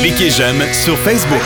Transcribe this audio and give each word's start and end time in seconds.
Cliquez 0.00 0.30
j'aime 0.30 0.60
sur 0.72 0.96
Facebook. 0.98 1.42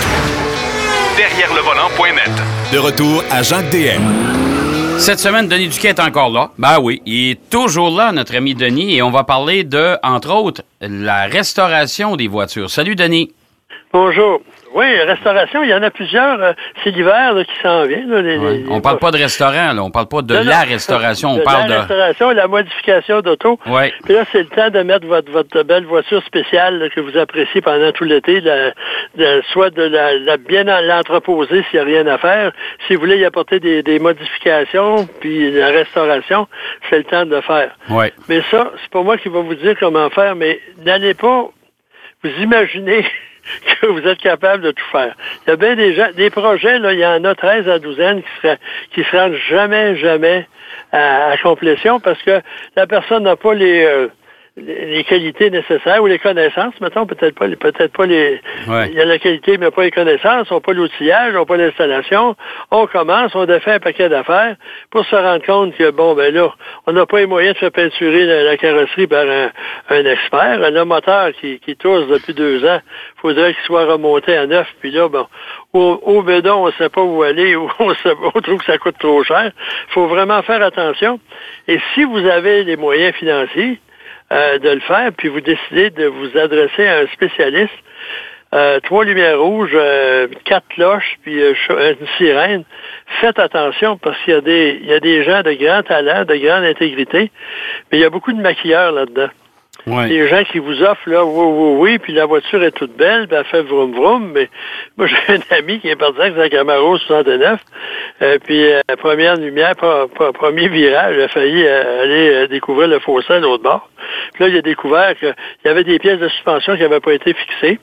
Derrière 1.17 1.53
le 1.55 1.61
volant.net. 1.61 2.31
De 2.73 2.79
retour 2.79 3.23
à 3.31 3.43
Jacques 3.43 3.71
DM. 3.71 4.99
Cette 4.99 5.19
semaine, 5.19 5.49
Denis 5.49 5.69
Duquet 5.69 5.89
est 5.89 6.01
encore 6.01 6.31
là. 6.31 6.51
Ben 6.57 6.79
oui, 6.81 7.03
il 7.05 7.31
est 7.33 7.51
toujours 7.51 7.91
là, 7.91 8.13
notre 8.13 8.37
ami 8.37 8.55
Denis, 8.55 8.97
et 8.97 9.03
on 9.03 9.11
va 9.11 9.25
parler 9.25 9.65
de, 9.65 9.97
entre 10.03 10.33
autres, 10.33 10.63
la 10.81 11.27
restauration 11.27 12.17
des 12.17 12.29
voitures. 12.29 12.71
Salut, 12.71 12.95
Denis. 12.95 13.33
Bonjour. 13.93 14.41
Oui, 14.75 14.85
restauration, 15.03 15.63
il 15.63 15.71
y 15.71 15.75
en 15.75 15.83
a 15.83 15.91
plusieurs. 15.91 16.43
euh, 16.43 16.53
C'est 16.83 16.91
l'hiver 16.91 17.33
là, 17.33 17.45
qui 17.45 17.55
s'en 17.63 17.87
vient. 17.87 18.05
là, 18.07 18.21
les- 18.21 18.37
Ouais. 18.39 18.53
les- 18.59 18.65
On 18.69 18.81
parle 18.81 18.99
pas 18.99 19.13
de 19.13 19.19
restaurant, 19.19 19.73
là. 19.73 19.83
On 19.83 19.91
parle 19.91 20.09
pas 20.09 20.21
de 20.23 20.35
Non, 20.35 20.43
la 20.43 20.65
non. 20.65 20.71
restauration. 20.73 21.29
On 21.35 21.37
de 21.39 21.43
parle 21.43 21.69
la 21.69 21.75
de. 21.77 21.81
restauration 21.81 22.31
et 22.33 22.35
la 22.35 22.49
modification 22.49 23.21
d'auto. 23.21 23.59
Ouais. 23.67 23.93
Puis 24.05 24.15
là, 24.15 24.25
c'est 24.33 24.41
le 24.41 24.47
temps 24.49 24.71
de 24.71 24.81
mettre 24.83 25.07
votre, 25.07 25.31
votre 25.31 25.63
belle 25.63 25.85
voiture 25.85 26.23
spéciale 26.25 26.79
là, 26.81 26.89
que 26.89 27.01
vous 27.01 27.17
appréciez 27.17 27.61
pendant 27.61 27.93
tout 27.93 28.05
l'été, 28.05 28.41
la- 28.41 28.73
de- 29.17 29.43
soit 29.53 29.71
de 29.71 29.83
la, 29.85 30.19
la 30.19 30.37
bien 30.37 30.67
en- 30.67 30.81
l'entreposer 30.81 31.65
s'il 31.71 31.79
n'y 31.79 31.81
a 31.81 31.85
rien 32.03 32.07
à 32.09 32.19
faire. 32.19 32.51
Si 32.89 32.95
vous 32.95 33.01
voulez 33.01 33.19
y 33.19 33.25
apporter 33.25 33.61
des, 33.61 33.83
des 33.85 33.99
modifications, 34.01 35.07
puis 35.21 35.53
la 35.53 35.69
restauration, 35.69 36.49
c'est 36.91 36.99
le 36.99 37.05
temps 37.05 37.25
de 37.25 37.37
le 37.37 37.41
faire. 37.43 37.71
Ouais. 37.91 38.13
Mais 38.29 38.43
ça, 38.51 38.73
c'est 38.83 38.91
pas 38.91 39.03
moi 39.03 39.17
qui 39.19 39.29
va 39.29 39.41
vous 39.41 39.55
dire 39.55 39.77
comment 39.79 40.11
faire, 40.11 40.35
mais 40.35 40.59
n'allez 40.85 41.15
pas 41.15 41.49
vous 42.25 42.31
imaginez 42.43 43.05
que 43.81 43.87
vous 43.87 44.07
êtes 44.07 44.19
capable 44.19 44.63
de 44.63 44.71
tout 44.71 44.85
faire. 44.91 45.15
Il 45.47 45.51
y 45.51 45.53
a 45.53 45.57
bien 45.57 45.77
des 45.77 45.95
gens, 45.95 46.09
des 46.15 46.31
projets, 46.31 46.79
là, 46.79 46.93
il 46.93 46.99
y 46.99 47.07
en 47.07 47.25
a 47.25 47.35
13 47.35 47.69
à 47.69 47.79
douzaine 47.79 48.23
qui 48.23 48.29
seraient, 48.43 48.59
qui 48.93 49.05
se 49.05 49.17
rendent 49.17 49.39
jamais, 49.49 49.97
jamais 49.97 50.47
à, 50.93 51.31
à 51.31 51.37
complétion 51.39 52.01
parce 52.01 52.23
que 52.23 52.41
la 52.77 52.87
personne 52.87 53.25
n'a 53.25 53.37
pas 53.37 53.55
les, 53.55 53.85
euh, 53.85 54.09
les 54.57 55.03
qualités 55.03 55.51
nécessaires 55.51 56.01
ou 56.01 56.07
les 56.07 56.21
connaissances, 56.21 56.75
mettons, 56.81 57.07
peut-être 57.07 57.35
pas, 57.37 57.49
les- 57.49 57.57
peut-être 57.57 57.93
pas 57.93 58.07
les, 58.07 58.41
Ouais. 58.69 58.89
il 58.89 58.95
y 58.95 59.01
a 59.01 59.05
la 59.05 59.19
qualité, 59.19 59.59
mais 59.59 59.73
pas 59.73 59.83
les 59.83 59.91
connaissances, 59.91 60.49
on 60.53 60.55
n'a 60.55 60.61
pas 60.61 60.73
l'outillage, 60.73 61.35
on 61.35 61.41
n'a 61.41 61.45
pas 61.45 61.57
l'installation. 61.57 62.37
On 62.71 62.87
commence, 62.87 63.35
on 63.35 63.47
défait 63.47 63.73
un 63.73 63.79
paquet 63.81 64.09
d'affaires 64.09 64.55
pour 64.91 65.05
se 65.07 65.17
rendre 65.17 65.45
compte 65.45 65.75
que, 65.77 65.91
bon, 65.91 66.15
ben 66.15 66.33
là, 66.33 66.55
on 66.87 66.93
n'a 66.93 67.05
pas 67.05 67.19
les 67.19 67.27
moyens 67.27 67.55
de 67.55 67.59
faire 67.59 67.73
peinturer 67.73 68.27
la, 68.27 68.45
la 68.45 68.57
carrosserie 68.57 69.09
par 69.09 69.27
un, 69.29 69.51
un 69.91 70.05
expert. 70.05 70.71
Le 70.71 70.85
moteur 70.85 71.33
qui, 71.41 71.59
qui 71.59 71.75
tousse 71.75 72.07
depuis 72.07 72.33
deux 72.35 72.65
ans, 72.65 72.81
faudrait 73.21 73.55
qu'il 73.55 73.65
soit 73.65 73.87
remonté 73.87 74.37
à 74.37 74.47
neuf, 74.47 74.69
puis 74.81 74.93
là, 74.93 75.09
bon, 75.09 75.27
au, 75.73 76.01
au 76.05 76.23
bédon, 76.23 76.63
on 76.63 76.67
ne 76.69 76.73
sait 76.73 76.91
pas 76.91 77.03
où 77.03 77.25
aller, 77.25 77.57
ou 77.57 77.69
on, 77.81 77.93
sait- 77.95 78.15
on 78.33 78.41
trouve 78.41 78.59
que 78.61 78.67
ça 78.67 78.79
coûte 78.79 78.99
trop 79.01 79.25
cher. 79.25 79.51
Il 79.89 79.93
faut 79.93 80.07
vraiment 80.07 80.43
faire 80.43 80.63
attention. 80.63 81.19
Et 81.67 81.81
si 81.95 82.05
vous 82.05 82.25
avez 82.25 82.63
les 82.63 82.77
moyens 82.77 83.17
financiers, 83.17 83.81
euh, 84.35 84.59
de 84.59 84.71
le 84.71 84.81
faire, 84.81 85.13
puis 85.17 85.29
vous 85.29 85.41
décidez 85.41 85.91
de 85.91 86.07
vous 86.07 86.37
adresser 86.37 86.87
à 86.87 86.99
un 86.99 87.07
spécialiste. 87.07 87.73
Euh, 88.55 88.79
trois 88.81 89.05
lumières 89.05 89.41
rouges, 89.41 89.73
euh, 89.75 90.29
quatre 90.45 90.69
cloches, 90.69 91.19
puis 91.23 91.43
euh, 91.43 91.55
une 91.71 92.07
sirène. 92.19 92.65
Faites 93.21 93.39
attention 93.39 93.97
parce 93.97 94.17
qu'il 94.23 94.35
y 94.35 94.37
a 94.37 94.41
des 94.41 94.79
il 94.81 94.89
y 94.89 94.93
a 94.93 95.01
des 95.01 95.25
gens 95.25 95.43
de 95.43 95.53
grand 95.53 95.83
talent, 95.83 96.25
de 96.25 96.37
grande 96.37 96.65
intégrité, 96.65 97.33
mais 97.91 97.99
il 97.99 98.01
y 98.01 98.05
a 98.05 98.11
beaucoup 98.11 98.33
de 98.33 98.41
maquilleurs 98.41 98.93
là-dedans. 98.93 99.29
Ouais. 99.87 100.09
Des 100.09 100.27
gens 100.29 100.43
qui 100.45 100.59
vous 100.61 100.83
offrent 100.83 101.11
là, 101.11 101.25
oui, 101.27 101.45
oui, 101.47 101.77
oui, 101.79 101.99
puis 101.99 102.15
la 102.15 102.25
voiture 102.25 102.63
est 102.65 102.71
toute 102.71 102.97
belle, 102.97 103.29
puis 103.29 103.37
elle 103.37 103.45
fait 103.45 103.61
vroom 103.63 103.93
vroom, 103.93 104.33
mais 104.33 104.49
moi 104.97 105.07
j'ai 105.07 105.35
un 105.35 105.59
ami 105.59 105.79
qui 105.81 105.89
est 105.89 105.97
parti 105.97 106.21
avec 106.23 106.37
sa 106.37 106.49
Camaro 106.49 106.97
69, 106.97 107.61
euh, 108.23 108.39
puis 108.43 108.65
euh, 108.73 108.81
première 108.99 109.37
lumière, 109.37 109.73
pre- 109.73 110.09
pre- 110.11 110.33
premier 110.33 110.69
virage, 110.69 111.17
il 111.19 111.23
a 111.23 111.29
failli 111.29 111.67
euh, 111.67 112.03
aller 112.03 112.33
euh, 112.35 112.47
découvrir 112.47 112.89
le 112.89 112.99
fossé 112.99 113.35
à 113.35 113.39
l'autre 113.41 113.63
bord. 113.63 113.91
Puis 114.33 114.45
là, 114.45 114.49
il 114.51 114.57
a 114.57 114.63
découvert 114.63 115.15
qu'il 115.19 115.35
y 115.67 115.69
avait 115.69 115.85
des 115.85 115.99
pièces 115.99 116.19
de 116.19 116.29
suspension 116.29 116.77
qui 116.77 116.83
n'avaient 116.83 117.01
pas 117.01 117.13
été 117.13 117.35
fixées. 117.35 117.79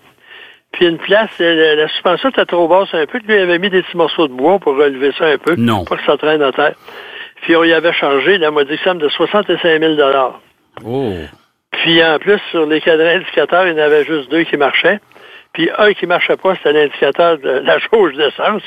Puis 0.72 0.88
une 0.88 0.98
place, 0.98 1.30
euh, 1.40 1.54
la, 1.76 1.84
la 1.84 1.88
suspension 1.90 2.30
était 2.30 2.46
trop 2.46 2.68
basse 2.68 2.90
un 2.94 3.06
peu, 3.06 3.20
puis 3.20 3.28
lui 3.28 3.36
il 3.36 3.42
avait 3.42 3.60
mis 3.60 3.70
des 3.70 3.84
petits 3.84 3.98
morceaux 3.98 4.28
de 4.28 4.34
bois 4.34 4.58
pour 4.58 4.76
relever 4.76 5.12
ça 5.20 5.26
un 5.28 5.38
peu, 5.38 5.54
Non. 5.56 5.84
pour 5.86 5.98
que 5.98 6.04
ça 6.06 6.18
traîne 6.18 6.42
à 6.42 6.52
terre. 6.52 6.74
Puis 7.44 7.56
on 7.56 7.64
y 7.64 7.74
avait 7.74 7.94
chargé 7.94 8.40
la 8.40 8.50
modique 8.50 8.80
somme 8.84 8.98
de 8.98 9.08
65 9.10 9.80
000 9.82 9.94
Oh. 10.86 11.12
Puis 11.82 12.04
en 12.04 12.20
plus, 12.20 12.40
sur 12.52 12.68
les 12.68 12.80
cadrans 12.80 13.16
indicateurs, 13.16 13.66
il 13.66 13.72
y 13.72 13.82
en 13.82 13.84
avait 13.84 14.06
juste 14.06 14.30
deux 14.30 14.44
qui 14.44 14.56
marchaient. 14.56 15.00
Puis 15.52 15.68
un 15.80 15.94
qui 15.94 16.06
marchait 16.06 16.38
pas, 16.38 16.54
c'était 16.56 16.74
l'indicateur 16.74 17.40
de 17.40 17.50
la 17.50 17.80
jauge 17.80 18.14
d'essence. 18.14 18.62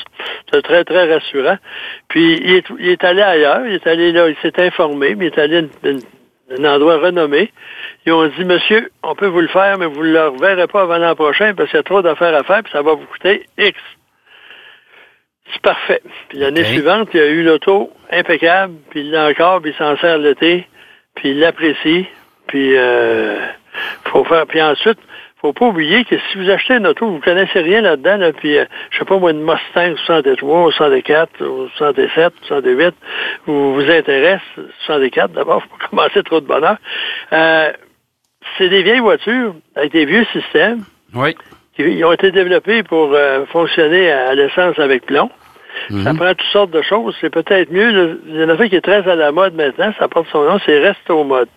C'était 0.47 0.63
très, 0.63 0.85
très 0.85 1.15
rassurant. 1.15 1.57
Puis 2.09 2.41
il 2.43 2.55
est, 2.57 2.67
il 2.77 2.89
est 2.89 3.05
allé 3.05 3.23
ailleurs, 3.23 3.65
il 3.67 3.75
est 3.75 3.87
allé 3.87 4.11
là, 4.11 4.29
il 4.29 4.37
s'est 4.43 4.61
informé, 4.61 5.15
mais 5.15 5.27
il 5.27 5.33
est 5.33 5.39
allé 5.39 5.59
à 5.59 5.89
un 6.59 6.65
endroit 6.65 6.99
renommé. 6.99 7.53
Ils 8.05 8.13
ont 8.13 8.27
dit, 8.27 8.45
monsieur, 8.45 8.91
on 9.05 9.15
peut 9.15 9.29
vous 9.29 9.43
le 9.43 9.49
faire, 9.49 9.79
mais 9.79 9.87
vous 9.87 10.03
ne 10.03 10.13
le 10.13 10.29
reverrez 10.31 10.67
pas 10.67 10.83
avant 10.83 10.99
l'an 10.99 11.15
prochain 11.15 11.55
parce 11.55 11.71
qu'il 11.71 11.77
y 11.77 11.81
a 11.81 11.85
trop 11.85 12.03
d'affaires 12.03 12.35
à 12.35 12.43
faire, 12.43 12.65
puis 12.65 12.73
ça 12.73 12.83
va 12.83 12.95
vous 12.95 13.07
coûter 13.07 13.47
X. 13.59 13.79
C'est 15.53 15.63
parfait. 15.63 16.03
Puis 16.31 16.39
l'année 16.39 16.65
suivante, 16.65 17.11
il 17.15 17.21
a 17.21 17.27
eu 17.27 17.45
l'auto 17.45 17.93
impeccable, 18.11 18.75
puis 18.91 19.03
il 19.03 19.13
l'a 19.13 19.29
encore, 19.29 19.63
puis 19.63 19.71
il 19.71 19.77
s'en 19.77 19.97
sert 19.99 20.19
l'été, 20.19 20.67
puis 21.15 21.31
il 21.31 21.39
l'apprécie, 21.39 22.09
puis 22.47 22.77
euh, 22.77 23.39
faut 24.05 24.25
faire. 24.25 24.47
Puis 24.47 24.61
ensuite, 24.63 24.99
faut 25.41 25.53
pas 25.53 25.67
oublier 25.67 26.05
que 26.05 26.17
si 26.31 26.39
vous 26.39 26.49
achetez 26.51 26.75
une 26.75 26.87
auto, 26.87 27.07
vous 27.07 27.21
connaissez 27.21 27.61
rien 27.61 27.81
là-dedans, 27.83 28.17
là, 28.17 28.33
puis 28.33 28.57
euh, 28.57 28.65
je 28.91 28.99
sais 28.99 29.05
pas 29.05 29.19
moi, 29.19 29.31
une 29.33 29.41
Mustang 29.43 29.95
63, 30.07 30.73
64, 30.73 31.43
ou 31.45 31.69
67, 31.77 32.33
68, 32.49 32.95
vous 33.47 33.75
vous 33.75 33.91
intéresse, 33.91 34.41
64 34.87 35.33
d'abord, 35.33 35.63
faut 35.63 35.77
pas 35.79 35.87
commencer 35.91 36.23
trop 36.23 36.41
de 36.41 36.47
bonheur. 36.47 36.77
Euh, 37.33 37.73
c'est 38.59 38.69
des 38.69 38.83
vieilles 38.83 39.01
voitures 39.01 39.55
avec 39.75 39.93
des 39.93 40.05
vieux 40.07 40.25
systèmes 40.33 40.85
Oui. 41.15 41.35
qui 41.77 41.83
ils 41.83 42.05
ont 42.05 42.13
été 42.13 42.31
développés 42.31 42.83
pour 42.83 43.11
euh, 43.13 43.45
fonctionner 43.47 44.11
à 44.11 44.35
l'essence 44.35 44.79
avec 44.79 45.05
plomb. 45.07 45.31
Ça 46.05 46.13
Mhm. 46.13 46.17
prend 46.19 46.29
toutes 46.35 46.53
sortes 46.53 46.71
de 46.71 46.83
choses. 46.83 47.17
C'est 47.21 47.31
peut-être 47.31 47.71
mieux. 47.73 48.21
Il 48.29 48.41
y 48.41 48.45
en 48.45 48.49
a 48.49 48.57
fait 48.57 48.69
qui 48.69 48.77
est 48.77 48.81
très 48.81 49.07
à 49.09 49.17
la 49.17 49.33
mode 49.33 49.55
maintenant. 49.55 49.93
Ça 49.99 50.07
porte 50.07 50.29
son 50.31 50.45
nom. 50.45 50.59
C'est 50.65 50.79
Resto 50.79 51.25
Mode. 51.25 51.49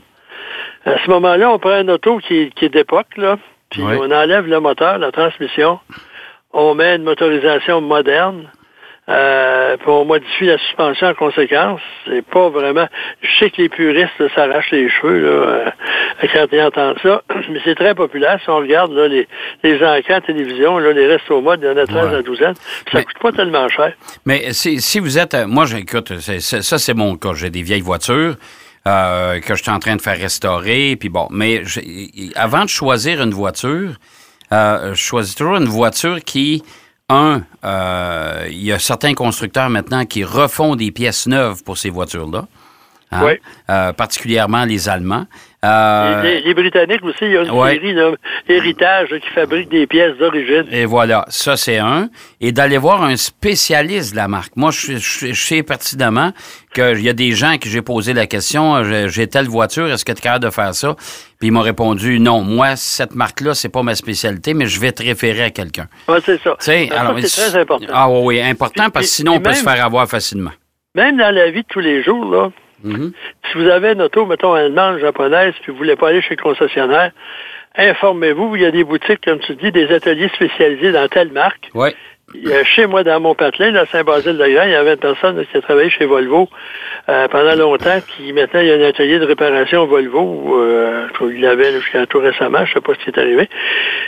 À 0.87 0.97
ce 1.03 1.09
moment-là, 1.09 1.51
on 1.51 1.59
prend 1.59 1.71
un 1.71 1.87
auto 1.89 2.17
qui, 2.19 2.49
qui 2.55 2.65
est 2.65 2.69
d'époque, 2.69 3.07
là, 3.17 3.37
puis 3.69 3.81
Oui. 3.83 3.95
on 3.99 4.09
enlève 4.11 4.47
le 4.47 4.59
moteur, 4.59 4.97
la 4.97 5.11
transmission. 5.11 5.79
On 6.53 6.73
met 6.75 6.95
une 6.95 7.03
motorisation 7.03 7.81
moderne. 7.81 8.49
Euh, 9.09 9.77
puis 9.77 9.87
on 9.87 10.03
modifie 10.03 10.45
la 10.47 10.57
suspension 10.57 11.07
en 11.07 11.13
conséquence. 11.13 11.79
C'est 12.05 12.25
pas 12.25 12.49
vraiment. 12.49 12.87
Je 13.21 13.27
sais 13.39 13.49
que 13.49 13.61
les 13.61 13.69
puristes 13.69 14.11
là, 14.19 14.27
s'arrachent 14.35 14.71
les 14.71 14.89
cheveux 14.89 15.19
là, 15.21 15.29
euh, 15.29 15.65
quand 16.33 16.45
ils 16.51 16.61
entendent 16.61 16.97
ça, 17.01 17.21
mais 17.49 17.59
c'est 17.63 17.75
très 17.75 17.95
populaire. 17.95 18.37
Si 18.43 18.49
on 18.49 18.57
regarde 18.57 18.91
là, 18.91 19.07
les, 19.07 19.25
les 19.63 19.75
encans 19.77 20.15
à 20.15 20.21
télévision, 20.21 20.77
là, 20.77 20.91
les 20.91 21.07
restos 21.07 21.39
mode, 21.39 21.61
il 21.63 21.67
y 21.67 21.71
en 21.71 21.77
a 21.77 21.85
13 21.85 22.09
Ouais. 22.09 22.15
à 22.17 22.21
12 22.21 22.43
ans. 22.43 22.53
Ça 22.55 22.97
Mais- 22.97 23.03
coûte 23.05 23.19
pas 23.21 23.31
tellement 23.31 23.69
cher. 23.69 23.93
Mais 24.25 24.51
si, 24.51 24.81
si 24.81 24.99
vous 24.99 25.17
êtes. 25.17 25.35
euh, 25.35 25.47
Moi, 25.47 25.63
j'écoute, 25.65 26.11
c'est- 26.19 26.41
c'est- 26.41 26.61
ça, 26.61 26.77
c'est 26.77 26.93
mon 26.93 27.15
cas. 27.15 27.31
J'ai 27.33 27.49
des 27.49 27.61
vieilles 27.61 27.79
voitures 27.79 28.35
euh, 28.87 29.39
que 29.41 29.55
je 29.55 29.61
suis 29.61 29.71
en 29.71 29.79
train 29.79 29.95
de 29.95 30.01
faire 30.01 30.17
restaurer. 30.17 30.95
Puis 30.95 31.09
bon, 31.09 31.27
mais 31.29 31.61
avant 32.35 32.63
de 32.63 32.69
choisir 32.69 33.21
une 33.21 33.33
voiture, 33.33 33.95
euh, 34.53 34.93
je 34.93 35.01
choisis 35.01 35.35
toujours 35.35 35.57
une 35.57 35.67
voiture 35.67 36.23
qui. 36.23 36.63
Un, 37.09 37.43
euh, 37.63 38.47
il 38.49 38.63
y 38.63 38.73
a 38.73 38.79
certains 38.79 39.13
constructeurs 39.13 39.69
maintenant 39.69 40.05
qui 40.05 40.25
refont 40.25 40.75
des 40.75 40.91
pièces 40.91 41.25
neuves 41.25 41.63
pour 41.63 41.77
ces 41.77 41.89
voitures-là. 41.89 42.47
Hein? 43.11 43.21
Oui. 43.25 43.33
Euh, 43.69 43.93
particulièrement 43.93 44.65
les 44.65 44.89
Allemands. 44.89 45.25
Euh, 45.65 46.39
Les, 46.45 46.53
Britanniques 46.53 47.03
aussi, 47.03 47.17
il 47.21 47.31
y 47.31 47.37
a 47.37 47.41
une 47.43 47.51
ouais. 47.51 47.73
série 47.73 47.93
là, 47.93 48.11
héritage 48.47 49.09
là, 49.09 49.19
qui 49.19 49.27
fabrique 49.29 49.69
des 49.69 49.87
pièces 49.87 50.15
d'origine. 50.17 50.65
Et 50.71 50.85
voilà, 50.85 51.25
ça 51.29 51.57
c'est 51.57 51.77
un. 51.79 52.09
Et 52.41 52.51
d'aller 52.51 52.77
voir 52.77 53.01
un 53.03 53.15
spécialiste 53.15 54.11
de 54.11 54.17
la 54.17 54.27
marque. 54.27 54.55
Moi, 54.55 54.71
je, 54.71 54.97
je- 54.97 55.33
je 55.33 55.41
sais 55.47 55.63
pertinemment 55.63 56.31
qu'il 56.75 57.01
y 57.01 57.09
a 57.09 57.13
des 57.13 57.31
gens 57.31 57.57
que 57.57 57.69
j'ai 57.69 57.81
posé 57.81 58.13
la 58.13 58.27
question, 58.27 58.83
j'ai 58.83 59.09
j'ai 59.09 59.27
telle 59.27 59.47
voiture, 59.47 59.87
est-ce 59.87 60.05
que 60.05 60.11
tu 60.11 60.19
es 60.19 60.21
capable 60.21 60.45
de 60.45 60.49
faire 60.51 60.75
ça? 60.75 60.95
Puis 61.39 61.47
ils 61.47 61.51
m'ont 61.51 61.61
répondu, 61.61 62.19
non, 62.19 62.41
moi, 62.41 62.75
cette 62.75 63.15
marque-là, 63.15 63.53
c'est 63.55 63.69
pas 63.69 63.83
ma 63.83 63.95
spécialité, 63.95 64.53
mais 64.53 64.67
je 64.67 64.79
vais 64.79 64.91
te 64.91 65.01
référer 65.03 65.43
à 65.43 65.49
quelqu'un. 65.49 65.87
C'est 66.25 66.41
ça. 66.41 66.55
C'est 66.59 66.87
très 66.89 67.55
important. 67.59 67.87
Ah 67.91 68.09
oui, 68.09 68.19
oui, 68.23 68.41
important 68.41 68.89
parce 68.89 69.05
que 69.05 69.09
Puis- 69.09 69.15
sinon, 69.15 69.33
on 69.35 69.39
peut 69.39 69.53
se 69.53 69.63
faire 69.63 69.83
avoir 69.83 70.07
facilement. 70.07 70.51
Même 70.95 71.17
dans 71.17 71.33
la 71.33 71.49
vie 71.51 71.61
de 71.61 71.67
tous 71.67 71.79
les 71.79 72.03
jours, 72.03 72.25
là, 72.31 72.49
Mhm. 72.83 73.11
si 73.51 73.57
vous 73.57 73.67
avez 73.67 73.93
une 73.93 74.01
auto, 74.01 74.25
mettons, 74.25 74.53
allemande, 74.53 74.99
japonaise, 74.99 75.53
puis 75.61 75.71
vous 75.71 75.77
voulez 75.77 75.95
pas 75.95 76.09
aller 76.09 76.21
chez 76.21 76.35
le 76.35 76.41
concessionnaire, 76.41 77.11
informez-vous. 77.75 78.55
Il 78.55 78.61
y 78.61 78.65
a 78.65 78.71
des 78.71 78.83
boutiques, 78.83 79.23
comme 79.23 79.39
tu 79.39 79.55
dis, 79.55 79.71
des 79.71 79.91
ateliers 79.93 80.29
spécialisés 80.35 80.91
dans 80.91 81.07
telle 81.07 81.31
marque. 81.31 81.69
A 82.35 82.63
chez 82.65 82.85
moi, 82.87 83.03
dans 83.03 83.21
mon 83.21 83.35
patelin, 83.35 83.73
à 83.75 83.85
Saint-Basile-de-Grand, 83.85 84.63
il 84.63 84.71
y 84.71 84.75
avait 84.75 84.93
une 84.93 84.99
personne 84.99 85.45
qui 85.45 85.57
a 85.57 85.61
travaillé 85.61 85.89
chez 85.89 86.05
Volvo 86.05 86.49
euh, 87.07 87.27
pendant 87.29 87.55
longtemps, 87.55 87.99
qui 88.05 88.33
maintenant, 88.33 88.59
il 88.59 88.67
y 88.67 88.71
a 88.71 88.75
un 88.75 88.89
atelier 88.89 89.17
de 89.17 89.25
réparation 89.25 89.85
Volvo, 89.85 90.59
euh, 90.59 91.07
il 91.21 91.39
l'avait 91.39 91.71
jusqu'à 91.79 92.05
tout 92.05 92.19
récemment, 92.19 92.65
je 92.65 92.73
sais 92.73 92.81
pas 92.81 92.93
ce 92.95 92.99
qui 92.99 93.09
est 93.11 93.17
arrivé. 93.17 93.47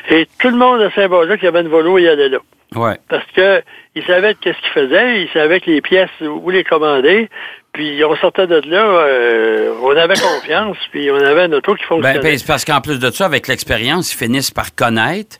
Et 0.09 0.27
tout 0.37 0.49
le 0.49 0.57
monde 0.57 0.81
à 0.81 0.91
Saint-Basile 0.91 1.37
qui 1.37 1.47
avait 1.47 1.61
une 1.61 1.69
Volvo, 1.69 1.97
il 1.97 2.09
allait 2.09 2.27
là. 2.27 2.39
Oui. 2.75 2.91
Parce 3.09 3.25
que 3.35 3.63
il 3.95 4.03
savait 4.05 4.35
qu'est-ce 4.35 4.57
qu'il 4.61 4.71
faisait, 4.73 5.21
il 5.23 5.29
savait 5.33 5.59
que 5.59 5.71
les 5.71 5.81
pièces, 5.81 6.09
où 6.21 6.49
les 6.49 6.63
commander, 6.63 7.29
puis 7.73 8.03
on 8.05 8.15
sortait 8.17 8.47
de 8.47 8.61
là, 8.69 8.83
euh, 8.83 9.73
on 9.81 9.95
avait 9.97 10.13
confiance, 10.15 10.77
puis 10.91 11.09
on 11.11 11.15
avait 11.19 11.45
une 11.45 11.55
auto 11.55 11.73
qui 11.75 11.81
Ben, 11.81 11.87
fonctionnait. 11.87 12.19
ben, 12.19 12.39
parce 12.45 12.65
qu'en 12.65 12.81
plus 12.81 12.99
de 12.99 13.09
ça, 13.11 13.25
avec 13.25 13.47
l'expérience, 13.47 14.13
ils 14.13 14.17
finissent 14.17 14.51
par 14.51 14.75
connaître 14.75 15.37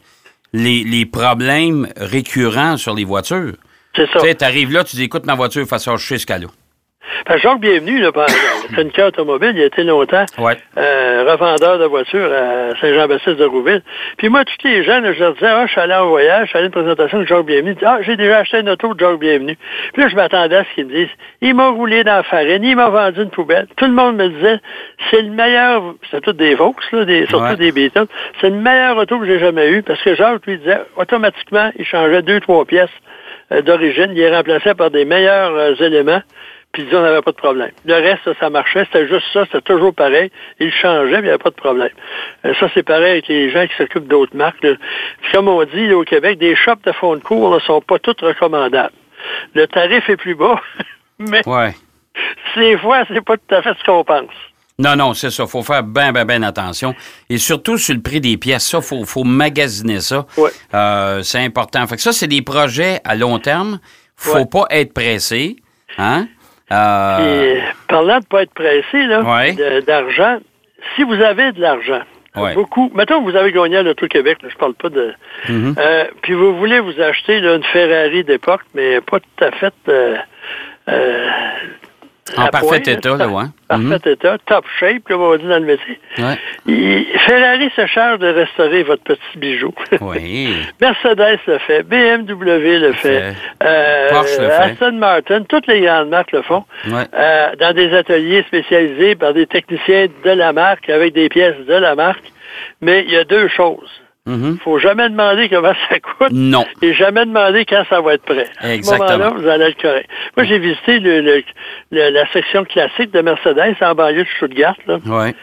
les, 0.53 0.83
les 0.83 1.05
problèmes 1.05 1.87
récurrents 1.97 2.77
sur 2.77 2.95
les 2.95 3.03
voitures. 3.05 3.53
C'est 3.95 4.07
ça. 4.11 4.19
Tu 4.19 4.27
sais, 4.27 4.35
t'arrives 4.35 4.71
là, 4.71 4.83
tu 4.83 4.95
dis, 4.95 5.03
écoute, 5.03 5.25
ma 5.25 5.35
voiture, 5.35 5.65
face 5.67 5.87
à 5.87 5.97
chez 5.97 6.17
Scalo. 6.17 6.47
Fait 6.47 6.53
que 6.53 6.68
Jacques 7.37 7.59
Bienvenu, 7.59 7.99
là, 8.01 8.11
chroniqueur 8.73 9.07
automobile, 9.07 9.51
il 9.55 9.61
a 9.61 9.65
été 9.65 9.83
longtemps 9.83 10.25
Ouais. 10.37 10.57
euh, 10.77 11.25
revendeur 11.29 11.79
de 11.79 11.85
voitures 11.85 12.31
à 12.31 12.75
Saint-Jean-Baptiste 12.81 13.37
de 13.37 13.45
Rouville. 13.45 13.81
Puis 14.17 14.29
moi, 14.29 14.43
tous 14.45 14.67
les 14.67 14.83
gens, 14.83 14.99
là, 14.99 15.13
je 15.13 15.19
leur 15.19 15.33
disais, 15.33 15.47
ah, 15.47 15.65
je 15.65 15.71
suis 15.71 15.81
allé 15.81 15.93
en 15.93 16.07
voyage, 16.07 16.45
je 16.45 16.49
suis 16.49 16.57
allé 16.57 16.65
à 16.65 16.67
une 16.67 16.71
présentation 16.71 17.19
de 17.19 17.25
Jacques 17.25 17.45
Bienvenu. 17.45 17.75
Ah, 17.85 17.99
j'ai 18.01 18.15
déjà 18.17 18.39
acheté 18.39 18.59
une 18.59 18.69
auto 18.69 18.93
de 18.93 18.99
Jacques 18.99 19.19
Bienvenu. 19.19 19.57
Puis 19.93 20.01
là, 20.03 20.09
je 20.09 20.15
m'attendais 20.15 20.55
à 20.57 20.63
ce 20.65 20.75
qu'ils 20.75 20.85
me 20.87 20.91
disent, 20.93 21.09
il 21.41 21.53
m'a 21.55 21.69
roulé 21.69 22.03
dans 22.03 22.15
la 22.17 22.23
farine, 22.23 22.63
il 22.63 22.75
m'a 22.75 22.89
vendu 22.89 23.21
une 23.21 23.29
poubelle. 23.29 23.67
Tout 23.77 23.85
le 23.85 23.91
monde 23.93 24.15
me 24.17 24.27
disait, 24.29 24.59
c'est 25.11 25.21
le 25.21 25.29
meilleur, 25.31 25.95
c'était 26.05 26.21
tout 26.21 26.33
des 26.33 26.55
Vaux, 26.55 26.75
là, 26.91 27.05
des, 27.05 27.25
surtout 27.27 27.45
Ouais. 27.45 27.55
des 27.55 27.71
Beatles, 27.71 28.07
c'est 28.41 28.49
le 28.49 28.55
meilleur 28.57 28.97
auto 28.97 29.19
que 29.19 29.25
j'ai 29.25 29.39
jamais 29.39 29.69
eu, 29.69 29.81
parce 29.83 30.01
que 30.01 30.15
Jacques 30.15 30.45
lui 30.45 30.57
disait, 30.57 30.79
automatiquement, 30.97 31.71
il 31.77 31.85
changeait 31.85 32.21
deux, 32.21 32.39
trois 32.39 32.65
pièces 32.65 32.89
euh, 33.51 33.61
d'origine, 33.61 34.07
il 34.11 34.17
les 34.17 34.35
remplaçait 34.35 34.73
par 34.75 34.91
des 34.91 35.05
meilleurs 35.05 35.53
euh, 35.55 35.73
éléments. 35.75 36.21
Puis 36.71 36.87
on 36.93 37.01
n'avait 37.01 37.21
pas 37.23 37.31
de 37.31 37.37
problème. 37.37 37.71
Le 37.85 37.95
reste, 37.95 38.23
ça, 38.25 38.31
ça 38.39 38.49
marchait. 38.49 38.85
C'était 38.85 39.07
juste 39.07 39.25
ça. 39.33 39.43
C'était 39.45 39.61
toujours 39.61 39.93
pareil. 39.93 40.31
Il 40.59 40.71
changeait, 40.71 41.13
mais 41.13 41.17
il 41.17 41.23
n'y 41.23 41.29
avait 41.29 41.37
pas 41.39 41.49
de 41.49 41.55
problème. 41.55 41.89
Euh, 42.45 42.53
ça, 42.59 42.67
c'est 42.73 42.83
pareil 42.83 43.11
avec 43.11 43.27
les 43.27 43.49
gens 43.51 43.65
qui 43.65 43.73
s'occupent 43.75 44.07
d'autres 44.07 44.35
marques. 44.35 44.61
là. 44.63 44.75
Puis 45.21 45.31
comme 45.31 45.47
on 45.47 45.63
dit 45.65 45.87
là, 45.87 45.97
au 45.97 46.03
Québec, 46.03 46.37
des 46.37 46.55
shops 46.55 46.83
de 46.85 46.91
fond 46.91 47.15
de 47.15 47.21
cours 47.21 47.53
ne 47.55 47.59
sont 47.59 47.81
pas 47.81 47.97
toutes 47.99 48.21
recommandables. 48.21 48.93
Le 49.55 49.65
tarif 49.67 50.07
est 50.09 50.17
plus 50.17 50.35
bas, 50.35 50.61
mais 51.19 51.41
Ouais. 51.47 51.73
des 52.55 52.77
fois, 52.77 53.03
c'est 53.07 53.23
pas 53.25 53.35
tout 53.37 53.55
à 53.55 53.61
fait 53.63 53.73
ce 53.79 53.83
qu'on 53.83 54.03
pense. 54.03 54.29
Non, 54.77 54.95
non, 54.95 55.13
c'est 55.13 55.29
ça. 55.31 55.45
faut 55.47 55.61
faire 55.63 55.83
bien, 55.83 56.13
bien, 56.13 56.23
bien 56.23 56.41
attention. 56.43 56.95
Et 57.29 57.37
surtout 57.37 57.77
sur 57.77 57.93
le 57.95 58.01
prix 58.01 58.21
des 58.21 58.37
pièces. 58.37 58.65
Ça, 58.65 58.79
faut, 58.79 59.03
faut 59.05 59.25
magasiner 59.25 59.99
ça. 59.99 60.25
Ouais. 60.37 60.51
Euh, 60.73 61.21
c'est 61.23 61.39
important. 61.43 61.85
Fait 61.87 61.95
que 61.97 62.01
ça, 62.01 62.13
c'est 62.13 62.27
des 62.27 62.41
projets 62.41 63.01
à 63.03 63.15
long 63.15 63.39
terme. 63.39 63.79
Faut 64.15 64.37
Ouais. 64.37 64.45
pas 64.45 64.65
être 64.69 64.93
pressé. 64.93 65.57
Hein? 65.97 66.27
Puis, 66.69 66.77
Euh, 66.77 67.55
euh, 67.55 67.59
parlant 67.87 68.19
de 68.19 68.23
ne 68.23 68.25
pas 68.29 68.43
être 68.43 68.53
pressé 68.53 69.03
là, 69.07 69.21
Ouais. 69.21 69.81
d'argent, 69.81 70.37
si 70.95 71.03
vous 71.03 71.19
avez 71.21 71.51
de 71.51 71.59
l'argent, 71.61 72.01
Ouais. 72.35 72.53
beaucoup, 72.53 72.91
mettons 72.93 73.23
que 73.23 73.31
vous 73.31 73.35
avez 73.35 73.51
gagné 73.51 73.77
à 73.77 73.83
l'Auto-Québec, 73.83 74.37
je 74.47 74.55
parle 74.55 74.75
pas 74.75 74.89
de... 74.89 75.13
Mhm. 75.49 75.73
Euh, 75.79 76.05
puis 76.21 76.33
vous 76.33 76.55
voulez 76.55 76.79
vous 76.79 77.01
acheter 77.01 77.39
là, 77.39 77.55
une 77.55 77.63
Ferrari 77.63 78.23
d'époque, 78.23 78.61
mais 78.75 79.01
pas 79.01 79.19
tout 79.19 79.43
à 79.43 79.51
fait... 79.51 79.73
euh, 79.89 80.15
En 82.37 82.45
à 82.45 82.49
parfait 82.49 82.67
point, 82.67 82.77
état, 82.93 83.15
là, 83.17 83.27
ouais. 83.27 83.43
Parfait 83.67 83.83
Mhm. 83.83 83.99
état, 84.05 84.37
top 84.45 84.65
shape, 84.79 85.03
comme 85.05 85.21
on 85.21 85.35
dit 85.37 85.47
dans 85.47 85.59
le 85.59 85.65
métier. 85.65 85.99
ouais. 86.17 86.37
Il- 86.65 87.05
Ferrari 87.27 87.69
se 87.75 87.85
charge 87.87 88.19
de 88.19 88.27
restaurer 88.27 88.83
votre 88.83 89.03
petit 89.03 89.37
bijou. 89.37 89.73
Oui. 90.01 90.53
Mercedes 90.81 91.39
le 91.47 91.57
fait, 91.59 91.83
BMW 91.83 92.77
le 92.79 92.93
fait, 92.93 93.21
fait. 93.21 93.33
euh, 93.63 94.09
Porsche 94.09 94.37
le 94.39 94.45
fait. 94.49 94.51
Aston 94.71 94.91
Martin, 94.93 95.43
toutes 95.47 95.67
les 95.67 95.81
grandes 95.81 96.09
marques 96.09 96.31
le 96.31 96.41
font. 96.43 96.63
Ouais. 96.87 97.03
Euh, 97.13 97.55
dans 97.59 97.73
des 97.73 97.93
ateliers 97.95 98.43
spécialisés 98.47 99.15
par 99.15 99.33
des 99.33 99.45
techniciens 99.47 100.07
de 100.23 100.31
la 100.31 100.53
marque 100.53 100.89
avec 100.89 101.13
des 101.13 101.29
pièces 101.29 101.57
de 101.67 101.73
la 101.73 101.95
marque. 101.95 102.23
Mais 102.81 103.03
il 103.07 103.11
y 103.13 103.17
a 103.17 103.23
deux 103.23 103.47
choses. 103.47 103.89
Mhm. 104.29 104.57
faut 104.63 104.77
jamais 104.79 105.09
demander 105.09 105.49
comment 105.49 105.73
ça 105.89 105.99
coûte 105.99 106.31
Non. 106.31 106.65
et 106.81 106.93
jamais 106.93 107.25
demander 107.25 107.65
quand 107.65 107.83
ça 107.89 107.99
va 108.01 108.13
être 108.13 108.23
prêt. 108.23 108.47
À 108.59 108.73
Exactement. 108.73 109.07
ce 109.07 109.13
moment-là, 109.17 109.41
vous 109.41 109.47
allez 109.47 109.65
être 109.65 109.81
correct. 109.81 110.09
Moi, 110.37 110.45
j'ai 110.45 110.59
visité 110.59 110.99
le- 110.99 111.21
le- 111.21 111.43
le- 111.91 112.09
la 112.11 112.31
section 112.31 112.63
classique 112.65 113.11
de 113.11 113.21
Mercedes 113.21 113.75
en 113.81 113.95
banlieue 113.95 114.23
de 114.23 114.29
Stuttgart. 114.37 114.75
Là. 114.87 114.99
Ouais. 115.05 115.33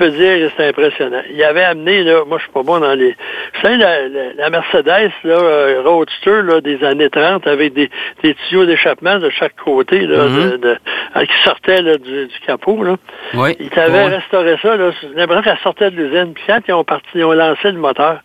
Je 0.00 0.04
peux 0.04 0.10
dire 0.12 0.48
que 0.48 0.54
c'est 0.56 0.68
impressionnant. 0.68 1.22
Il 1.32 1.42
avait 1.42 1.64
amené, 1.64 2.04
là, 2.04 2.22
moi 2.24 2.38
je 2.38 2.44
suis 2.44 2.52
pas 2.52 2.62
bon 2.62 2.78
dans 2.78 2.94
les. 2.94 3.10
Vous 3.10 3.60
savez, 3.62 3.76
la, 3.78 4.08
la- 4.08 4.32
la 4.36 4.50
Mercedes, 4.50 5.10
là, 5.24 5.34
euh, 5.34 5.82
Roadster, 5.84 6.42
là, 6.44 6.60
des 6.60 6.84
années 6.84 7.10
30, 7.10 7.46
avec 7.48 7.72
des, 7.72 7.90
des 8.22 8.34
tuyaux 8.48 8.64
d'échappement 8.64 9.18
de 9.18 9.28
chaque 9.30 9.56
côté, 9.56 10.00
là, 10.06 10.24
Mhm. 10.24 10.50
de, 10.52 10.56
de- 10.58 10.76
euh, 11.16 11.24
qui 11.24 11.42
sortaient 11.44 11.82
là, 11.82 11.96
du, 11.96 12.26
du 12.26 12.38
capot, 12.46 12.80
là. 12.84 12.94
Oui. 13.34 13.56
Ils 13.58 13.70
t'avaient 13.70 14.04
Ouais. 14.04 14.16
restauré 14.18 14.56
ça, 14.62 14.76
là. 14.76 14.90
J'ai 15.02 15.08
l'impression 15.16 15.42
qu'elle 15.42 15.58
sortait 15.64 15.90
de 15.90 15.96
l'usine. 15.96 16.32
Puis 16.32 16.44
quand 16.46 16.60
ils 16.68 16.72
ont 16.74 16.84
parti, 16.84 17.08
ils 17.16 17.24
ont 17.24 17.32
lancé 17.32 17.72
le 17.72 17.78
moteur. 17.78 18.20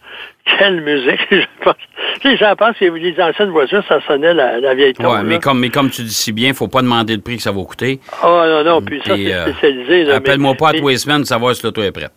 Quelle 0.46 0.82
musique! 0.82 1.20
je 1.32 1.46
pense. 1.64 1.76
Les 2.24 2.38
gens 2.38 2.56
pensent 2.56 2.78
que 2.78 2.86
les 2.86 3.20
anciennes 3.22 3.50
voitures, 3.50 3.84
ça 3.88 4.00
sonnait 4.06 4.34
la, 4.34 4.60
la 4.60 4.76
vieille 4.76 4.94
tombe. 4.94 5.08
Ouais, 5.08 5.24
mais 5.24 5.40
comme, 5.40 5.60
mais 5.60 5.70
comme 5.70 5.90
tu 5.90 6.04
dis 6.04 6.14
si 6.14 6.32
bien, 6.32 6.54
faut 6.54 6.68
pas 6.68 6.82
demander 6.82 7.16
le 7.16 7.22
prix 7.22 7.38
que 7.38 7.44
ça 7.44 7.52
va 7.52 7.64
coûter. 7.64 8.00
Oh 8.24 8.44
non, 8.46 8.64
non, 8.64 8.82
puis 8.82 9.02
ça, 9.06 9.16
c'est 9.16 9.34
euh, 9.34 9.52
spécialisé. 9.52 10.12
Appelle-moi 10.12 10.52
mais- 10.52 10.58
pas 10.58 10.70
à 10.70 10.74
tous 10.74 10.88
les 10.88 10.98
semaines 10.98 11.20
pour 11.20 11.28
savoir 11.28 11.56
si 11.56 11.64
l'auto 11.64 11.82
est 11.82 11.92
prête. 11.92 12.14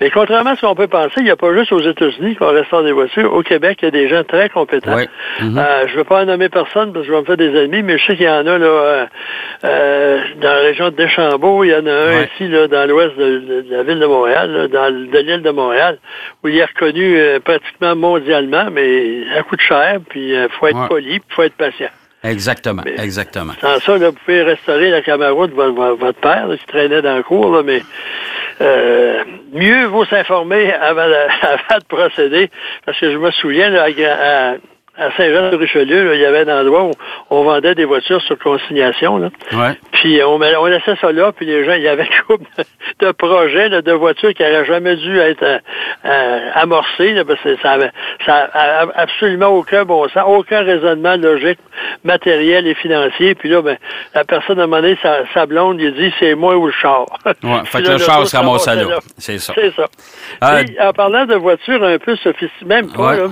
Mais 0.00 0.10
contrairement 0.10 0.50
à 0.50 0.56
ce 0.56 0.62
qu'on 0.62 0.74
peut 0.74 0.86
penser, 0.88 1.12
il 1.18 1.24
n'y 1.24 1.30
a 1.30 1.36
pas 1.36 1.52
juste 1.54 1.72
aux 1.72 1.80
États-Unis 1.80 2.34
qu'on 2.36 2.52
restaure 2.52 2.82
des 2.82 2.92
voitures. 2.92 3.32
Au 3.34 3.42
Québec, 3.42 3.78
il 3.82 3.84
y 3.84 3.88
a 3.88 3.90
des 3.90 4.08
gens 4.08 4.24
très 4.24 4.48
compétents. 4.48 4.96
Mhm. 5.40 5.58
Euh, 5.58 5.86
je 5.86 5.92
ne 5.92 5.98
veux 5.98 6.04
pas 6.04 6.22
en 6.22 6.24
nommer 6.26 6.48
personne 6.48 6.92
parce 6.92 7.04
que 7.06 7.08
je 7.08 7.14
vais 7.14 7.20
me 7.20 7.26
faire 7.26 7.36
des 7.36 7.54
ennemis, 7.54 7.82
mais 7.82 7.98
je 7.98 8.06
sais 8.06 8.16
qu'il 8.16 8.24
y 8.26 8.28
en 8.30 8.46
a 8.46 8.58
là, 8.58 8.66
euh, 8.66 9.06
euh, 9.64 10.20
dans 10.40 10.48
la 10.48 10.60
région 10.60 10.86
de 10.90 10.96
Deschambault. 10.96 11.64
Il 11.64 11.70
y 11.70 11.74
en 11.74 11.86
a 11.86 11.92
un 11.92 12.22
ici 12.24 12.48
là, 12.48 12.66
dans 12.66 12.88
l'ouest 12.88 13.16
de, 13.16 13.38
de- 13.40 13.60
de 13.62 13.76
la 13.76 13.82
ville 13.82 13.98
de 14.00 14.06
Montréal, 14.06 14.50
là, 14.50 14.68
dans 14.68 14.90
de 14.90 15.18
l'île 15.18 15.42
de 15.42 15.50
Montréal, 15.50 15.98
où 16.42 16.48
il 16.48 16.56
est 16.58 16.64
reconnu 16.64 17.18
pratiquement 17.44 17.94
mondialement, 17.94 18.68
mais 18.72 19.24
ça 19.34 19.42
coûte 19.42 19.60
cher, 19.60 19.98
puis 20.08 20.30
il 20.32 20.48
faut 20.58 20.66
être 20.66 20.88
poli, 20.88 21.18
puis 21.20 21.28
il 21.30 21.34
faut 21.34 21.42
être 21.42 21.56
patient. 21.56 21.88
Exactement, 22.22 22.82
Mais- 22.84 23.02
exactement. 23.02 23.54
Sans 23.62 23.78
ça, 23.80 23.96
là, 23.96 24.10
vous 24.10 24.16
pouvez 24.24 24.42
restaurer 24.42 24.90
la 24.90 25.00
Camaro 25.00 25.46
de 25.46 25.54
votre, 25.54 25.72
votre- 25.72 25.96
votre 25.96 26.20
père 26.20 26.48
là, 26.48 26.56
qui 26.56 26.66
traînait 26.66 27.00
dans 27.00 27.16
le 27.16 27.22
cours, 27.22 27.50
là, 27.54 27.62
mais 27.64 27.82
euh, 28.60 29.24
mieux 29.52 29.86
vaut 29.86 30.04
s'informer 30.06 30.72
avant, 30.74 31.06
de- 31.06 31.14
avant 31.46 31.78
de 31.78 31.84
procéder, 31.88 32.50
parce 32.84 32.98
que 32.98 33.10
je 33.10 33.16
me 33.18 33.30
souviens, 33.32 33.70
à- 34.04 34.54
à 35.00 35.10
Saint-Jean-de-Richelieu, 35.16 36.08
là, 36.08 36.14
il 36.14 36.20
y 36.20 36.24
avait 36.24 36.48
un 36.50 36.60
endroit 36.60 36.84
où 36.84 36.90
on 37.30 37.42
vendait 37.42 37.74
des 37.74 37.84
voitures 37.84 38.20
sur 38.22 38.38
consignation. 38.38 39.16
Là. 39.18 39.30
Ouais. 39.52 39.78
Puis 39.92 40.22
on, 40.22 40.34
on 40.40 40.66
laissait 40.66 40.96
ça 41.00 41.10
là, 41.12 41.32
puis 41.32 41.46
les 41.46 41.64
gens, 41.64 41.72
il 41.72 41.82
y 41.82 41.88
avait 41.88 42.08
couple 42.26 42.44
de, 42.58 43.06
de 43.06 43.12
projets 43.12 43.68
là, 43.68 43.82
de 43.82 43.92
voitures 43.92 44.34
qui 44.34 44.42
n'auraient 44.42 44.64
jamais 44.66 44.96
dû 44.96 45.18
être 45.18 45.42
euh, 45.42 45.58
euh, 46.04 46.50
amorcés, 46.54 47.12
là, 47.12 47.24
parce 47.24 47.40
que 47.40 47.56
ça 47.62 47.72
avait 47.72 47.90
ça 48.26 48.50
a 48.52 48.86
absolument 48.94 49.48
aucun 49.48 49.84
bon 49.84 50.08
sens, 50.08 50.22
aucun 50.26 50.62
raisonnement 50.62 51.16
logique, 51.16 51.58
matériel 52.04 52.66
et 52.66 52.74
financier. 52.74 53.34
Puis 53.34 53.48
là, 53.48 53.62
ben, 53.62 53.76
la 54.14 54.24
personne 54.24 54.58
a 54.60 54.62
demandé 54.62 54.98
sa, 55.02 55.20
sa 55.32 55.46
blonde, 55.46 55.80
il 55.80 55.94
dit 55.94 56.12
c'est 56.18 56.34
moi 56.34 56.56
ou 56.56 56.66
le 56.66 56.72
char. 56.72 57.06
Ouais, 57.24 57.32
fait 57.64 57.82
que 57.82 57.88
là, 57.88 57.92
le 57.94 57.98
char 57.98 58.26
se 58.26 58.36
ramasse 58.36 58.68
à 58.68 58.72
ramassait 58.72 58.84
l'eau. 58.90 59.00
C'est 59.18 59.38
ça. 59.38 59.52
C'est 59.56 59.74
ça. 59.74 59.86
Euh, 60.44 60.64
Puis, 60.64 60.76
en 60.80 60.92
parlant 60.92 61.24
de 61.26 61.34
voitures 61.36 61.82
un 61.82 61.98
peu 61.98 62.16
sophistiquées, 62.16 62.64
même 62.66 62.90
pas, 62.92 63.00
Ouais. 63.02 63.16
là, 63.16 63.28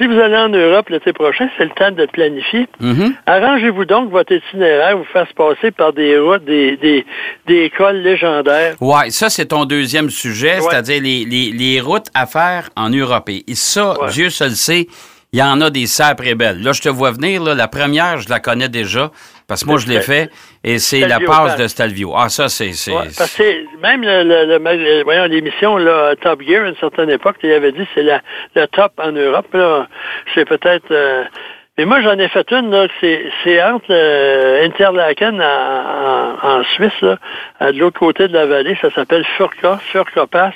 si 0.00 0.06
vous 0.06 0.18
allez 0.18 0.36
en 0.36 0.48
Europe 0.48 0.88
l'été 0.88 1.12
prochain, 1.12 1.48
c'est 1.58 1.64
le 1.64 1.70
temps 1.70 1.90
de 1.90 2.06
planifier. 2.06 2.66
Mhm. 2.80 3.14
Arrangez-vous 3.26 3.84
donc 3.84 4.10
votre 4.10 4.32
itinéraire 4.32 4.96
vous 4.96 5.04
fasse 5.12 5.28
passer 5.36 5.70
par 5.70 5.92
des 5.92 6.18
routes, 6.18 6.44
des, 6.44 6.76
des, 6.78 7.04
des 7.46 7.64
écoles 7.64 7.96
légendaires. 7.98 8.74
Ouais, 8.80 9.10
ça, 9.10 9.28
c'est 9.28 9.46
ton 9.46 9.64
deuxième 9.64 10.08
sujet, 10.10 10.54
Ouais. 10.56 10.60
c'est-à-dire 10.70 11.02
les, 11.02 11.24
les, 11.24 11.50
les 11.52 11.80
routes 11.80 12.06
à 12.14 12.26
faire 12.26 12.70
en 12.76 12.88
Europe. 12.90 13.28
Et 13.28 13.44
ça, 13.54 14.00
Ouais. 14.00 14.08
Dieu 14.10 14.30
se 14.30 14.44
le 14.44 14.50
sait, 14.50 14.86
il 15.32 15.38
y 15.38 15.42
en 15.42 15.60
a 15.60 15.70
des 15.70 15.86
sacrées 15.86 16.34
belles. 16.34 16.62
Là, 16.62 16.72
je 16.72 16.80
te 16.80 16.88
vois 16.88 17.10
venir, 17.12 17.42
là, 17.42 17.54
la 17.54 17.68
première, 17.68 18.18
je 18.20 18.28
la 18.28 18.40
connais 18.40 18.68
déjà, 18.68 19.10
parce 19.50 19.64
que 19.64 19.68
moi, 19.68 19.78
je 19.78 19.86
l'ai 19.88 20.00
fait, 20.00 20.30
et 20.64 20.78
c'est 20.78 21.00
la 21.00 21.20
passe 21.20 21.52
Pass. 21.52 21.56
de 21.56 21.66
Stelvio. 21.68 22.14
Ah, 22.16 22.30
ça, 22.30 22.48
c'est... 22.48 22.72
c'est- 22.72 22.92
Ouais, 22.92 23.08
parce 23.18 23.34
que 23.36 23.78
même 23.82 24.00
le, 24.02 24.22
le- 24.22 24.46
le- 24.46 24.58
le- 24.98 25.02
voyons, 25.04 25.24
l'émission 25.24 25.76
Top 26.22 26.40
Gear, 26.40 26.64
à 26.64 26.68
une 26.68 26.76
certaine 26.76 27.10
époque, 27.10 27.36
il 27.42 27.52
avait 27.52 27.72
dit 27.72 27.80
que 27.84 27.90
c'est 27.94 28.02
la, 28.02 28.22
le 28.54 28.66
top 28.68 28.92
en 28.98 29.12
Europe. 29.12 29.52
Là, 29.52 29.86
c'est 30.34 30.46
peut-être. 30.46 30.90
euh, 30.90 31.24
mais 31.78 31.84
moi, 31.86 32.00
j'en 32.02 32.18
ai 32.18 32.28
fait 32.28 32.50
une, 32.52 32.70
là, 32.70 32.86
c'est, 33.00 33.62
entre 33.62 33.86
euh, 33.90 34.64
Interlaken 34.66 35.40
en, 35.42 35.44
en, 35.44 36.58
en 36.60 36.64
Suisse, 36.64 37.00
là, 37.02 37.18
à 37.58 37.72
de 37.72 37.78
l'autre 37.78 37.98
côté 37.98 38.28
de 38.28 38.34
la 38.34 38.46
vallée. 38.46 38.76
Ça 38.80 38.90
s'appelle 38.92 39.24
Furka, 39.36 39.78
Furka 39.92 40.26
Pass. 40.26 40.54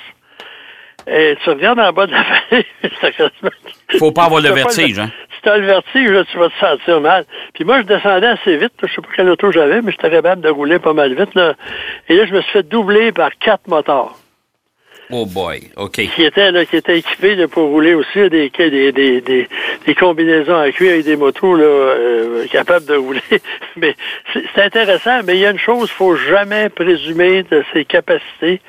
Et 1.06 1.36
tu 1.44 1.50
regardes 1.50 1.80
en 1.80 1.92
bas 1.92 2.06
de 2.06 2.12
la 2.12 2.22
vallée. 2.50 2.66
quasiment- 3.00 3.50
Faut 3.98 4.12
pas 4.12 4.24
avoir 4.24 4.40
le 4.40 4.50
vertige, 4.54 4.98
hein? 4.98 5.10
Le 5.46 5.66
vertige, 5.66 6.10
là, 6.10 6.24
tu 6.24 6.38
vas 6.38 6.48
te 6.48 6.58
sentir 6.58 7.00
mal. 7.00 7.24
Puis 7.54 7.64
moi, 7.64 7.80
je 7.82 7.86
descendais 7.86 8.26
assez 8.26 8.56
vite. 8.56 8.72
là. 8.82 8.88
Je 8.88 8.94
sais 8.94 9.02
pas 9.02 9.08
quelle 9.14 9.28
auto 9.30 9.52
j'avais, 9.52 9.82
mais 9.82 9.92
j'étais 9.92 10.10
capable 10.10 10.42
de 10.42 10.48
rouler 10.48 10.78
pas 10.78 10.92
mal 10.92 11.14
vite. 11.14 11.34
Là. 11.34 11.54
Et 12.08 12.16
là, 12.16 12.26
je 12.26 12.32
me 12.34 12.40
suis 12.42 12.52
fait 12.52 12.62
doubler 12.68 13.12
par 13.12 13.30
quatre 13.38 13.66
motards 13.68 14.16
Oh 15.10 15.26
boy, 15.26 15.60
OK. 15.76 16.00
qui 16.14 16.24
étaient, 16.24 16.50
là, 16.50 16.64
qui 16.64 16.76
étaient 16.76 16.98
équipés 16.98 17.34
là, 17.34 17.46
pour 17.46 17.68
rouler 17.68 17.92
aussi 17.94 18.18
là, 18.20 18.28
des, 18.30 18.48
des, 18.48 18.90
des, 18.90 19.20
des, 19.20 19.48
des 19.86 19.94
combinaisons 19.94 20.56
à 20.58 20.72
cuir 20.72 20.92
avec 20.92 21.04
des 21.04 21.16
motos 21.16 21.54
là, 21.56 21.64
euh, 21.64 22.46
capables 22.48 22.86
de 22.86 22.94
rouler. 22.96 23.20
mais 23.76 23.94
c'est 24.32 24.42
c'est 24.54 24.62
intéressant, 24.62 25.20
mais 25.24 25.34
il 25.34 25.40
y 25.40 25.46
a 25.46 25.50
une 25.50 25.58
chose, 25.58 25.90
il 25.92 25.96
faut 25.96 26.16
jamais 26.16 26.70
présumer 26.70 27.42
de 27.42 27.62
ses 27.74 27.84
capacités 27.84 28.62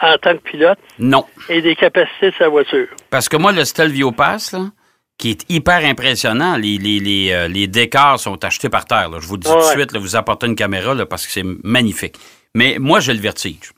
en 0.00 0.16
tant 0.18 0.34
que 0.36 0.42
pilote 0.42 0.78
Non. 1.00 1.24
et 1.48 1.60
des 1.62 1.74
capacités 1.74 2.30
de 2.30 2.34
sa 2.38 2.48
voiture. 2.48 2.86
Parce 3.10 3.28
que 3.28 3.36
moi, 3.36 3.50
le 3.50 3.64
Stelvio 3.64 4.12
Pass, 4.12 4.52
là, 4.52 4.60
qui 5.22 5.30
est 5.30 5.44
hyper 5.48 5.84
impressionnant, 5.84 6.56
les, 6.56 6.78
les, 6.78 6.98
les, 6.98 7.30
euh, 7.30 7.46
les 7.46 7.68
décors 7.68 8.18
sont 8.18 8.44
achetés 8.44 8.68
par 8.68 8.86
terre. 8.86 9.08
là. 9.08 9.18
Je 9.20 9.28
vous 9.28 9.36
le 9.36 9.42
dis 9.42 9.48
tout 9.48 9.56
de 9.56 9.62
suite, 9.62 9.92
là, 9.92 10.00
vous 10.00 10.16
apportez 10.16 10.48
une 10.48 10.56
caméra 10.56 10.94
là, 10.94 11.06
parce 11.06 11.28
que 11.28 11.32
c'est 11.32 11.44
magnifique. 11.62 12.16
Mais 12.56 12.78
moi, 12.80 12.98
j'ai 12.98 13.14
le 13.14 13.20
vertige. 13.20 13.70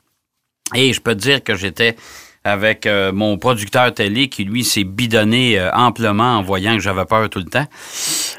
Et 0.74 0.94
je 0.94 1.02
peux 1.02 1.14
te 1.14 1.20
dire 1.20 1.44
que 1.44 1.54
j'étais 1.54 1.96
avec 2.44 2.86
euh, 2.86 3.12
mon 3.12 3.36
producteur 3.36 3.92
télé 3.92 4.28
qui, 4.28 4.44
lui, 4.44 4.64
s'est 4.64 4.84
bidonné 4.84 5.60
euh, 5.60 5.70
amplement 5.74 6.38
en 6.38 6.40
voyant 6.40 6.76
que 6.76 6.80
j'avais 6.80 7.04
peur 7.04 7.28
tout 7.28 7.40
le 7.40 7.44
temps. 7.44 7.66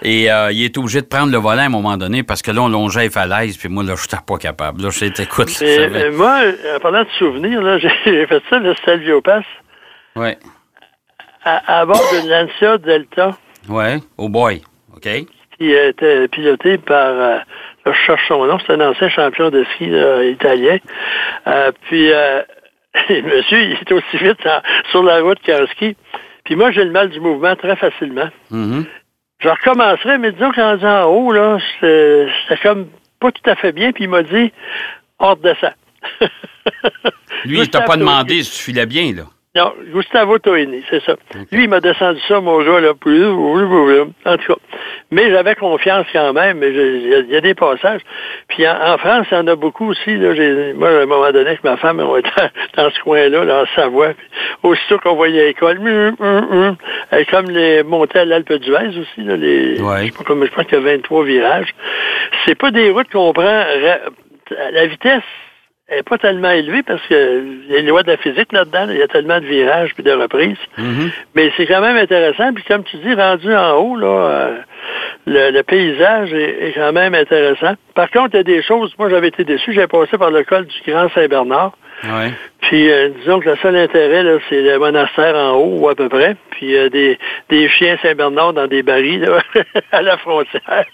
Et 0.02 0.32
euh, 0.32 0.52
il 0.52 0.64
est 0.64 0.76
obligé 0.76 1.02
de 1.02 1.06
prendre 1.06 1.32
le 1.32 1.38
volant 1.38 1.62
à 1.62 1.66
un 1.66 1.70
moment 1.70 1.98
donné 1.98 2.24
parce 2.24 2.42
que 2.42 2.50
là, 2.50 2.64
on 2.64 2.70
longeait 2.70 3.04
les 3.04 3.10
falaises, 3.12 3.56
puis 3.56 3.70
moi, 3.70 3.84
là, 3.84 3.94
je 3.96 4.02
n'étais 4.02 4.18
pas 4.26 4.38
capable. 4.40 4.82
Là, 4.82 4.90
je 4.90 4.98
moi, 6.10 6.42
en 6.76 6.80
parlant 6.80 7.04
de 7.04 7.10
souvenirs, 7.20 7.62
j'ai 8.06 8.26
fait 8.26 8.42
ça, 8.50 8.58
le 8.58 8.74
Stelvio 8.74 9.22
Pass, 9.22 9.46
Ouais, 10.16 10.38
à, 11.46 11.80
à 11.82 11.86
bord 11.86 12.02
d'une 12.12 12.30
Lancia 12.30 12.78
Delta, 12.78 13.38
ouais, 13.70 13.98
oh 14.18 14.28
boy, 14.30 14.62
OK? 14.96 15.08
qui 15.58 15.72
était 15.72 16.28
pilotée 16.28 16.78
par, 16.78 17.08
euh, 17.14 17.38
là, 17.38 17.46
je 17.94 18.06
cherche 18.06 18.28
son 18.28 18.46
nom, 18.46 18.58
c'est 18.60 18.74
un 18.74 18.82
ancien 18.90 19.08
champion 19.08 19.50
de 19.50 19.64
ski 19.76 19.86
là, 19.86 20.22
italien. 20.26 20.78
Euh, 21.48 21.72
puis, 21.84 22.12
euh, 22.12 22.42
le 23.10 23.22
monsieur, 23.22 23.62
il 23.62 23.72
est 23.74 23.92
aussi 23.94 24.18
vite 24.18 24.46
en- 24.46 24.62
sur 24.92 25.02
la 25.04 25.22
route 25.22 25.40
qu'en 25.46 25.66
ski. 25.68 25.96
Puis 26.44 26.56
moi, 26.58 26.72
j'ai 26.72 26.84
le 26.84 26.92
mal 26.92 27.10
du 27.10 27.20
mouvement 27.22 27.56
très 27.56 27.76
facilement. 27.78 28.28
Mhm. 28.52 28.86
Je 29.40 29.48
recommencerai, 29.50 30.18
mais 30.18 30.32
disons 30.34 30.52
qu'en 30.52 30.78
en 30.84 31.04
haut, 31.06 31.32
là, 31.32 31.58
c'était 31.80 32.58
comme 32.62 32.88
pas 33.22 33.32
tout 33.32 33.50
à 33.50 33.56
fait 33.56 33.72
bien, 33.72 33.92
puis 33.94 34.04
il 34.06 34.10
m'a 34.10 34.24
dit, 34.24 34.52
hors 35.20 35.38
de 35.38 35.54
ça. 35.62 35.74
Lui, 37.46 37.60
il 37.60 37.70
t'a 37.70 37.82
pas 37.82 37.96
demandé 37.98 38.44
si 38.44 38.52
tu 38.58 38.64
filais 38.72 38.86
bien, 38.86 39.14
là. 39.16 39.24
Non, 39.56 39.74
Gustavo 39.94 40.38
Toini, 40.40 40.84
c'est 40.90 41.02
ça. 41.04 41.16
Lui, 41.52 41.64
il 41.64 41.70
m'a 41.70 41.80
descendu 41.80 42.20
ça, 42.28 42.42
mon 42.42 42.62
gars, 42.62 42.82
là. 42.82 42.92
puis- 43.00 43.24
En 43.24 44.38
tout 44.38 44.54
cas. 44.54 44.60
Mais 45.12 45.30
j'avais 45.32 45.56
confiance 45.56 46.06
quand 46.12 46.34
même, 46.34 46.58
mais 46.58 46.70
il 46.72 47.08
y, 47.08 47.14
a- 47.16 47.20
il 47.20 47.30
y 47.30 47.36
a 47.38 47.42
des 47.42 47.54
passages. 47.56 48.02
Puis 48.50 48.68
en, 48.68 48.76
en 48.76 48.98
France, 48.98 49.28
il 49.32 49.36
y 49.36 49.38
en 49.38 49.48
a 49.48 49.56
beaucoup 49.56 49.90
aussi. 49.90 50.18
Là, 50.18 50.34
moi, 50.76 50.90
à 50.90 51.02
un 51.04 51.06
moment 51.06 51.32
donné, 51.32 51.48
avec 51.48 51.64
ma 51.64 51.78
femme, 51.78 52.02
on 52.02 52.18
était 52.18 52.30
dans 52.78 52.90
ce 52.92 53.00
coin-là, 53.00 53.46
là, 53.46 53.62
en 53.64 53.76
Savoie. 53.76 54.10
Puis 54.14 54.28
aussitôt 54.64 54.98
qu'on 55.00 55.16
voyait 55.16 55.46
l'école, 55.46 55.78
hum, 55.80 56.16
hum, 56.20 56.48
hum, 56.52 56.76
comme 57.32 57.50
les 57.50 57.84
montées 57.84 58.20
à 58.20 58.26
l'Alpe 58.26 58.52
d'Huez 58.54 58.90
aussi, 59.00 59.22
là, 59.22 59.38
les, 59.38 59.80
Ouais. 59.82 60.02
je 60.02 60.06
sais 60.08 60.18
pas 60.18 60.24
comme 60.26 60.44
je 60.46 60.52
crois 60.52 60.66
qu'il 60.66 60.78
y 60.80 60.82
a 60.82 60.84
23 60.84 61.24
virages. 61.24 61.74
C'est 62.46 62.56
pas 62.56 62.72
des 62.72 62.90
routes 62.90 63.10
qu'on 63.10 63.32
prend 63.32 63.44
ra- 63.44 64.10
la 64.72 64.86
vitesse 64.88 65.24
n'est 65.92 66.04
pas 66.04 66.18
tellement 66.18 66.50
élevée 66.50 66.84
parce 66.84 67.02
que 67.08 67.44
les 67.70 67.82
lois 67.84 68.04
de 68.04 68.12
la 68.12 68.18
physique 68.18 68.52
là-dedans, 68.52 68.88
il 68.90 68.98
y 68.98 69.04
a 69.04 69.08
tellement 69.08 69.40
de 69.40 69.46
virages 69.46 69.94
puis 69.94 70.04
de 70.04 70.12
reprises. 70.12 70.58
Mhm. 70.78 71.12
Mais 71.36 71.52
c'est 71.56 71.68
quand 71.68 71.82
même 71.82 71.98
intéressant. 71.98 72.54
Puis 72.54 72.64
comme 72.64 72.84
tu 72.84 72.98
dis, 72.98 73.14
rendu 73.14 73.54
en 73.54 73.74
haut, 73.78 73.96
là, 73.96 74.08
euh, 74.08 74.58
le, 75.28 75.52
le 75.52 75.64
paysage 75.64 76.34
est, 76.34 76.70
est 76.70 76.74
quand 76.74 76.92
même 76.92 77.14
intéressant. 77.14 77.76
Par 77.94 78.10
contre, 78.10 78.32
il 78.34 78.38
y 78.38 78.40
a 78.40 78.44
des 78.44 78.64
choses, 78.64 78.94
moi 78.98 79.10
j'avais 79.10 79.28
été 79.28 79.44
déçu, 79.44 79.74
j'ai 79.74 79.88
passé 79.88 80.18
par 80.18 80.32
le 80.32 80.44
col 80.44 80.66
du 80.66 80.92
Grand 80.92 81.10
Saint-Bernard. 81.10 81.78
Ouais. 82.04 82.32
Puis 82.62 82.92
euh, 82.92 83.10
disons 83.20 83.40
que 83.40 83.50
le 83.50 83.56
seul 83.58 83.76
intérêt, 83.76 84.24
là, 84.24 84.38
c'est 84.50 84.62
le 84.62 84.80
monastère 84.80 85.36
en 85.36 85.54
haut, 85.54 85.80
ou 85.80 85.90
à 85.90 85.96
peu 85.96 86.10
près. 86.10 86.36
Puis 86.52 86.76
euh, 86.76 86.90
des, 86.90 87.18
des 87.50 87.70
chiens 87.70 87.98
Saint-Bernard 88.02 88.54
dans 88.54 88.68
des 88.68 88.82
barils 88.84 89.22
là, 89.22 89.40
à 89.92 90.02
la 90.02 90.18
frontière. 90.18 90.86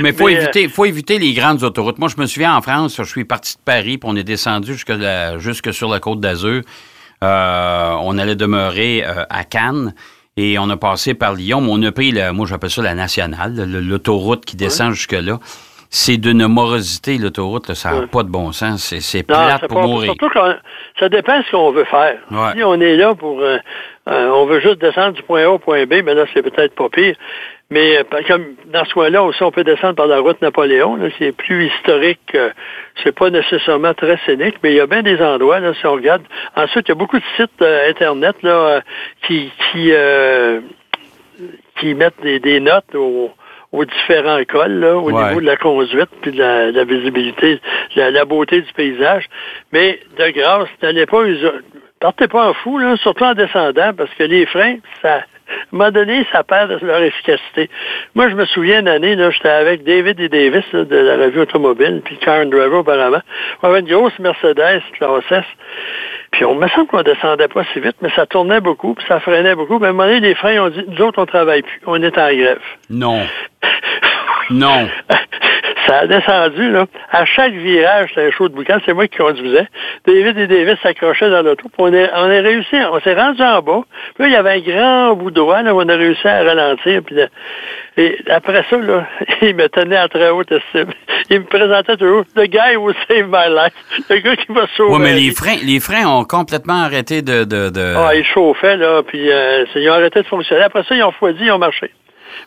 Mais 0.00 0.12
faut 0.12 0.26
Mais, 0.26 0.36
euh, 0.36 0.42
éviter, 0.42 0.68
faut 0.68 0.84
éviter 0.84 1.18
les 1.18 1.32
grandes 1.34 1.62
autoroutes. 1.62 1.98
Moi, 1.98 2.08
je 2.08 2.20
me 2.20 2.26
souviens 2.26 2.56
en 2.56 2.62
France, 2.62 2.96
je 2.98 3.02
suis 3.04 3.24
parti 3.24 3.54
de 3.56 3.60
Paris, 3.64 3.98
puis 3.98 4.10
on 4.10 4.16
est 4.16 4.24
descendu 4.24 4.72
jusque, 4.72 4.88
la- 4.90 5.38
jusque 5.38 5.72
sur 5.72 5.88
la 5.90 6.00
côte 6.00 6.20
d'Azur. 6.20 6.62
Euh, 7.22 7.94
on 8.00 8.18
allait 8.18 8.34
demeurer 8.36 9.04
euh, 9.06 9.24
à 9.30 9.44
Cannes 9.44 9.94
et 10.36 10.58
on 10.58 10.68
a 10.70 10.76
passé 10.76 11.14
par 11.14 11.34
Lyon, 11.34 11.60
mais 11.60 11.68
on 11.70 11.82
a 11.82 11.92
pris, 11.92 12.10
la, 12.10 12.32
moi 12.32 12.46
j'appelle 12.46 12.70
ça 12.70 12.82
la 12.82 12.94
nationale, 12.94 13.54
le- 13.54 13.80
l'autoroute 13.80 14.44
qui 14.44 14.56
descend 14.56 14.92
jusque-là. 14.92 15.38
C'est 15.94 16.16
d'une 16.16 16.46
morosité, 16.46 17.18
l'autoroute, 17.18 17.74
ça 17.74 17.92
n'a 17.92 18.06
pas 18.06 18.22
de 18.22 18.30
bon 18.30 18.50
sens. 18.52 18.94
C'est, 18.98 19.22
plate 19.22 19.66
pour 19.68 19.80
pas- 19.82 19.86
mourir. 19.86 20.06
Surtout 20.18 20.30
quand 20.32 20.54
ça 20.98 21.08
dépend 21.10 21.38
de 21.38 21.44
ce 21.44 21.50
qu'on 21.50 21.70
veut 21.70 21.84
faire. 21.84 22.16
Ouais. 22.30 22.52
Si 22.56 22.64
on 22.64 22.80
est 22.80 22.96
là 22.96 23.14
pour 23.14 23.40
euh, 23.40 23.58
euh, 24.08 24.28
on 24.30 24.46
veut 24.46 24.60
juste 24.60 24.80
descendre 24.80 25.12
du 25.14 25.22
point 25.22 25.44
A 25.44 25.48
au 25.50 25.58
point 25.58 25.84
B, 25.86 26.02
mais 26.04 26.14
là, 26.14 26.24
c'est 26.34 26.42
peut-être 26.42 26.74
pas 26.74 26.88
pire. 26.88 27.16
Mais 27.70 27.98
euh, 27.98 28.02
comme 28.26 28.54
dans 28.66 28.84
ce 28.84 28.92
coin-là 28.92 29.22
aussi, 29.22 29.42
on 29.42 29.50
peut 29.50 29.64
descendre 29.64 29.94
par 29.94 30.06
la 30.06 30.18
route 30.18 30.42
Napoléon, 30.42 30.96
là, 30.96 31.08
qui 31.10 31.24
est 31.24 31.32
plus 31.36 31.66
historique. 31.66 32.20
euh, 32.34 32.50
c'est 33.02 33.14
pas 33.16 33.30
nécessairement 33.30 33.94
très 33.94 34.18
scénique, 34.26 34.56
mais 34.62 34.72
il 34.72 34.76
y 34.76 34.80
a 34.80 34.86
bien 34.86 35.02
des 35.02 35.20
endroits, 35.22 35.60
là, 35.60 35.72
si 35.74 35.86
on 35.86 35.92
regarde. 35.92 36.22
Ensuite, 36.56 36.86
il 36.88 36.90
y 36.90 36.92
a 36.92 36.96
beaucoup 36.96 37.18
de 37.18 37.24
sites 37.36 37.62
euh, 37.62 37.88
Internet 37.88 38.36
là, 38.42 38.50
euh, 38.50 38.80
qui 39.26 39.50
qui, 39.70 39.88
euh, 39.92 40.60
qui 41.80 41.94
mettent 41.94 42.20
des, 42.22 42.38
des 42.40 42.60
notes 42.60 42.94
au 42.94 43.30
aux 43.74 43.86
différents 43.86 44.38
cols, 44.46 44.80
là, 44.80 44.96
au 44.98 45.10
Ouais. 45.10 45.24
niveau 45.28 45.40
de 45.40 45.46
la 45.46 45.56
conduite, 45.56 46.10
puis 46.20 46.30
de 46.32 46.38
la, 46.38 46.70
de 46.72 46.76
la 46.76 46.84
visibilité, 46.84 47.54
de 47.54 47.60
la, 48.02 48.10
la 48.10 48.26
beauté 48.26 48.60
du 48.60 48.70
paysage. 48.74 49.24
Mais 49.72 49.98
de 50.18 50.28
grâce, 50.28 50.68
n'allez 50.82 51.06
pas 51.06 51.22
partez 52.02 52.26
pas 52.26 52.48
en 52.48 52.52
fou, 52.52 52.78
là, 52.78 52.96
surtout 52.96 53.24
en 53.24 53.34
descendant, 53.34 53.92
parce 53.96 54.10
que 54.14 54.24
les 54.24 54.44
freins, 54.46 54.76
ça, 55.00 55.14
à 55.14 55.18
un 55.18 55.22
moment 55.70 55.90
donné, 55.92 56.26
ça 56.32 56.42
perd 56.42 56.80
de 56.80 56.84
leur 56.84 57.00
efficacité. 57.00 57.70
Moi, 58.16 58.28
je 58.28 58.34
me 58.34 58.44
souviens 58.46 58.80
d'une 58.80 58.88
année, 58.88 59.14
là, 59.14 59.30
j'étais 59.30 59.48
avec 59.48 59.84
David 59.84 60.18
et 60.18 60.28
Davis 60.28 60.64
là, 60.72 60.84
de 60.84 60.96
la 60.96 61.16
revue 61.16 61.40
automobile, 61.40 62.02
puis 62.04 62.18
Car 62.18 62.42
and 62.42 62.46
Driver 62.46 62.80
auparavant. 62.80 63.20
On 63.62 63.68
avait 63.68 63.80
une 63.80 63.88
grosse 63.88 64.18
Mercedes 64.18 64.82
classe 64.98 65.30
S. 65.30 65.44
Puis 66.32 66.44
on 66.44 66.56
me 66.56 66.66
semble 66.68 66.88
qu'on 66.88 67.02
descendait 67.02 67.48
pas 67.48 67.62
si 67.72 67.78
vite, 67.78 67.96
mais 68.00 68.10
ça 68.16 68.26
tournait 68.26 68.60
beaucoup, 68.60 68.94
puis 68.94 69.04
ça 69.06 69.20
freinait 69.20 69.54
beaucoup. 69.54 69.78
Mais 69.78 69.86
à 69.86 69.90
un 69.90 69.92
moment 69.92 70.08
donné, 70.08 70.20
les 70.20 70.34
freins 70.34 70.64
ont 70.64 70.70
dit, 70.70 70.84
nous 70.88 71.04
autres, 71.04 71.22
on 71.22 71.26
travaille 71.26 71.62
plus. 71.62 71.80
On 71.86 72.02
est 72.02 72.18
en 72.18 72.34
grève. 72.34 72.60
Non. 72.90 73.20
Non. 74.50 74.88
Ça 75.86 75.98
a 76.00 76.06
descendu, 76.06 76.70
là. 76.70 76.86
À 77.10 77.24
chaque 77.24 77.52
virage, 77.54 78.10
c'était 78.10 78.28
un 78.28 78.30
show 78.30 78.48
de 78.48 78.54
boucan. 78.54 78.78
C'est 78.86 78.92
moi 78.92 79.08
qui 79.08 79.18
conduisais. 79.18 79.66
David 80.06 80.38
et 80.38 80.46
Davis 80.46 80.76
s'accrochaient 80.82 81.30
dans 81.30 81.42
l'auto. 81.42 81.68
On, 81.78 81.92
est, 81.92 82.10
on 82.14 82.24
a 82.24 82.40
réussi. 82.40 82.76
On 82.92 83.00
s'est 83.00 83.14
rendu 83.14 83.42
en 83.42 83.60
bas. 83.62 83.80
Puis 84.14 84.22
là, 84.24 84.26
il 84.28 84.32
y 84.32 84.36
avait 84.36 84.50
un 84.50 84.60
grand 84.60 85.16
bout 85.16 85.30
droit, 85.30 85.62
là, 85.62 85.74
où 85.74 85.80
on 85.82 85.88
a 85.88 85.94
réussi 85.96 86.26
à 86.28 86.44
ralentir. 86.44 87.02
Puis 87.04 87.14
là, 87.16 87.26
et 87.96 88.18
après 88.30 88.64
ça, 88.70 88.76
là, 88.78 89.06
il 89.42 89.54
me 89.56 89.68
tenait 89.68 89.96
à 89.96 90.08
très 90.08 90.30
haute 90.30 90.52
estime. 90.52 90.92
Il 91.30 91.40
me 91.40 91.44
présentait 91.44 91.96
toujours 91.96 92.24
The 92.34 92.42
guy 92.48 92.76
who 92.76 92.92
saved 93.08 93.28
my 93.28 93.48
life. 93.48 93.72
Le 94.10 94.18
gars 94.18 94.36
qui 94.36 94.50
m'a 94.52 94.66
sauvé. 94.76 94.92
Oui, 94.94 95.00
mais 95.00 95.12
les 95.14 95.30
freins, 95.30 95.56
les 95.64 95.78
freins 95.80 96.06
ont 96.06 96.24
complètement 96.24 96.82
arrêté 96.82 97.22
de. 97.22 97.44
de, 97.44 97.70
de- 97.70 97.94
Ah, 97.96 98.14
ils 98.14 98.24
chauffaient, 98.24 98.76
là, 98.76 99.02
puis 99.02 99.30
euh, 99.30 99.64
ils 99.76 99.88
ont 99.88 99.94
arrêté 99.94 100.20
de 100.22 100.26
fonctionner. 100.26 100.62
Après 100.62 100.82
ça, 100.82 100.94
ils 100.94 101.02
ont 101.02 101.08
refroidi, 101.08 101.44
ils 101.44 101.52
ont 101.52 101.58
marché. 101.58 101.90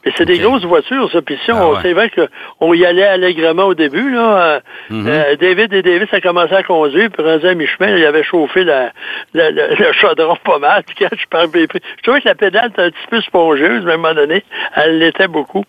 Mais 0.05 0.11
c'est 0.17 0.25
des 0.25 0.39
grosses 0.39 0.63
voitures, 0.63 1.09
ça. 1.11 1.21
Puis 1.21 1.37
si 1.45 1.51
Ah 1.51 1.65
on, 1.65 1.71
ouais. 1.73 1.79
c'est 1.81 1.93
vrai 1.93 2.09
qu'on 2.09 2.73
y 2.73 2.85
allait 2.85 3.05
allègrement 3.07 3.63
au 3.65 3.73
début, 3.73 4.11
là. 4.13 4.37
euh, 4.37 4.59
Mhm. 4.89 5.07
euh, 5.07 5.35
David 5.37 5.73
et 5.73 5.81
Davis 5.81 6.07
a 6.13 6.21
commencé 6.21 6.53
à 6.53 6.63
conduire, 6.63 7.09
puis 7.11 7.23
rendu 7.23 7.47
à 7.47 7.53
mi-chemin, 7.55 7.95
il 7.97 8.05
avait 8.05 8.23
chauffé 8.23 8.63
la, 8.63 8.91
la- 9.33 9.51
la- 9.51 9.67
le 9.75 9.93
chaudron 9.93 10.35
pas 10.43 10.59
mal. 10.59 10.83
Puis 10.85 10.95
quand 10.99 11.15
je 11.17 11.25
parlais, 11.29 11.67
je 11.73 12.03
trouvais 12.03 12.21
que 12.21 12.27
la 12.27 12.35
pédale 12.35 12.69
était 12.71 12.81
un 12.83 12.89
petit 12.91 13.07
peu 13.09 13.21
spongieuse, 13.21 13.83
mais 13.85 13.91
à 13.91 13.95
un 13.95 13.97
moment 13.97 14.13
donné, 14.13 14.43
elle 14.75 14.99
l'était 14.99 15.27
beaucoup. 15.27 15.63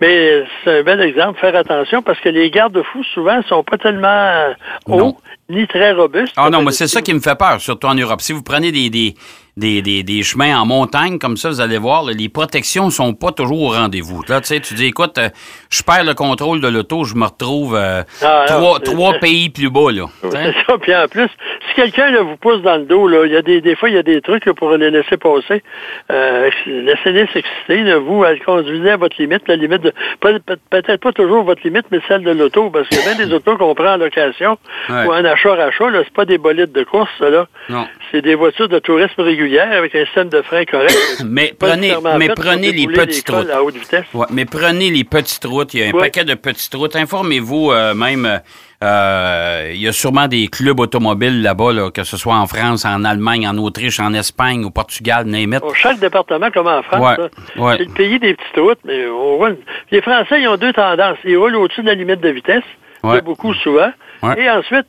Mais 0.00 0.30
euh, 0.32 0.44
c'est 0.64 0.78
un 0.80 0.82
bel 0.82 1.00
exemple, 1.00 1.38
faire 1.40 1.56
attention, 1.56 2.02
parce 2.02 2.18
que 2.20 2.28
les 2.28 2.50
garde-fous, 2.50 3.04
souvent, 3.14 3.40
sont 3.48 3.62
pas 3.64 3.78
tellement 3.78 4.54
hauts, 4.86 4.96
Non. 4.96 5.16
ni 5.48 5.66
très 5.66 5.92
robustes. 5.92 6.34
Ah 6.36 6.50
non, 6.50 6.62
mais 6.62 6.72
c'est 6.72 6.86
ça 6.86 7.02
qui 7.02 7.12
me 7.14 7.20
fait 7.20 7.36
peur, 7.38 7.60
surtout 7.60 7.86
en 7.86 7.94
Europe. 7.94 8.20
Si 8.20 8.32
vous 8.32 8.42
prenez 8.42 8.72
des, 8.72 8.88
des, 8.90 9.14
des, 9.60 9.82
des, 9.82 10.02
des 10.02 10.22
chemins 10.24 10.58
en 10.58 10.66
montagne 10.66 11.18
comme 11.20 11.36
ça, 11.36 11.50
vous 11.50 11.60
allez 11.60 11.78
voir, 11.78 12.02
là, 12.04 12.12
les 12.12 12.28
protections 12.28 12.90
sont 12.90 13.14
pas 13.14 13.30
toujours 13.30 13.62
au 13.62 13.68
rendez-vous. 13.68 14.22
Là, 14.28 14.40
tu 14.40 14.48
sais, 14.48 14.60
tu 14.60 14.74
dis, 14.74 14.86
écoute, 14.86 15.18
euh, 15.18 15.28
je 15.70 15.82
perds 15.82 16.04
le 16.04 16.14
contrôle 16.14 16.60
de 16.60 16.66
l'auto, 16.68 17.04
je 17.04 17.14
me 17.14 17.24
retrouve 17.26 17.76
euh, 17.76 18.02
Ah, 18.22 18.46
trois, 18.82 19.12
pays 19.20 19.50
plus 19.50 19.70
bas, 19.70 19.92
là. 19.92 20.06
Sais. 20.22 20.28
C'est 20.32 20.54
ça. 20.66 20.78
Puis 20.80 20.94
en 20.96 21.06
plus, 21.06 21.28
si 21.68 21.74
quelqu'un 21.76 22.10
vous 22.22 22.36
pousse 22.36 22.62
dans 22.62 22.76
le 22.76 22.84
dos, 22.84 23.06
là, 23.06 23.24
il 23.26 23.32
y 23.32 23.36
a 23.36 23.42
des, 23.42 23.60
des 23.60 23.76
fois, 23.76 23.88
il 23.88 23.94
y 23.94 23.98
a 23.98 24.02
des 24.02 24.20
trucs 24.20 24.46
là, 24.46 24.54
pour 24.54 24.70
les 24.72 24.90
laisser 24.90 25.16
passer. 25.16 25.62
Euh, 26.10 26.50
Laissez-les 26.66 27.26
s'exciter. 27.32 27.94
Vous, 27.94 28.24
euh, 28.24 28.34
conduisez 28.44 28.90
à 28.90 28.96
votre 28.96 29.16
limite, 29.20 29.42
la 29.46 29.56
limite 29.56 29.82
de. 29.82 29.92
Peut-être 30.20 30.96
pas 31.00 31.12
toujours 31.12 31.44
votre 31.44 31.62
limite, 31.64 31.84
mais 31.90 32.00
celle 32.08 32.22
de 32.24 32.30
l'auto. 32.30 32.70
Parce 32.70 32.86
a 32.90 33.14
bien 33.14 33.26
des 33.26 33.32
autos 33.32 33.56
qu'on 33.56 33.74
prend 33.74 33.94
en 33.94 33.96
location 33.98 34.58
Ouais. 34.88 35.04
ou 35.06 35.12
en 35.12 35.24
achat-rachat. 35.24 35.90
Là, 35.90 36.00
c'est 36.04 36.12
pas 36.14 36.24
des 36.24 36.38
bolides 36.38 36.72
de 36.72 36.82
course, 36.84 37.10
là. 37.20 37.46
Non. 37.68 37.86
C'est 38.10 38.22
des 38.22 38.34
voitures 38.34 38.68
de 38.68 38.78
tourisme 38.78 39.22
avec 39.58 39.94
un 39.94 40.04
système 40.04 40.28
de 40.28 40.42
frein 40.42 40.64
correct. 40.64 40.96
Mais 41.24 41.52
prenez, 41.58 41.76
nécessairement 41.76 42.18
mais 42.18 42.26
fait 42.26 42.34
pour 42.34 42.44
prenez 42.44 42.72
les 42.72 42.86
petites 42.86 43.28
routes. 43.30 43.50
à 43.50 43.62
haute 43.62 43.74
vitesse. 43.76 44.04
Ouais, 44.14 44.26
mais 44.30 44.44
prenez 44.44 44.90
les 44.90 45.04
petites 45.04 45.44
routes. 45.44 45.74
Il 45.74 45.80
y 45.80 45.84
a 45.84 45.88
un 45.88 45.92
paquet 45.92 46.24
de 46.24 46.34
petites 46.34 46.74
routes. 46.74 46.96
Informez-vous 46.96 47.70
euh, 47.72 47.94
même. 47.94 48.26
euh, 48.26 48.38
euh, 48.82 49.70
il 49.74 49.80
y 49.82 49.88
a 49.88 49.92
sûrement 49.92 50.26
des 50.26 50.48
clubs 50.48 50.80
automobiles 50.80 51.42
là-bas, 51.42 51.72
là, 51.72 51.90
que 51.90 52.02
ce 52.02 52.16
soit 52.16 52.34
en 52.34 52.46
France, 52.46 52.86
en 52.86 53.04
Allemagne, 53.04 53.46
en 53.46 53.56
Autriche, 53.58 54.00
en 54.00 54.14
Espagne, 54.14 54.64
au 54.64 54.70
Portugal, 54.70 55.26
it. 55.28 55.60
Bon, 55.60 55.74
chaque 55.74 55.98
département, 55.98 56.50
comme 56.50 56.66
en 56.66 56.82
France, 56.82 57.18
Ouais, 57.56 57.76
c'est 57.76 57.84
le 57.84 57.92
pays 57.92 58.18
des 58.18 58.34
petites 58.34 58.56
routes, 58.56 58.78
mais 58.84 59.06
on 59.06 59.36
roule. 59.36 59.58
Les 59.90 60.00
Français, 60.00 60.40
ils 60.40 60.48
ont 60.48 60.56
deux 60.56 60.72
tendances. 60.72 61.18
Ils 61.24 61.36
roulent 61.36 61.56
au-dessus 61.56 61.82
de 61.82 61.88
la 61.88 61.94
limite 61.94 62.20
de 62.20 62.30
vitesse, 62.30 62.64
Ouais. 63.02 63.20
beaucoup 63.20 63.52
souvent, 63.54 63.92
et 64.38 64.48
ensuite, 64.50 64.86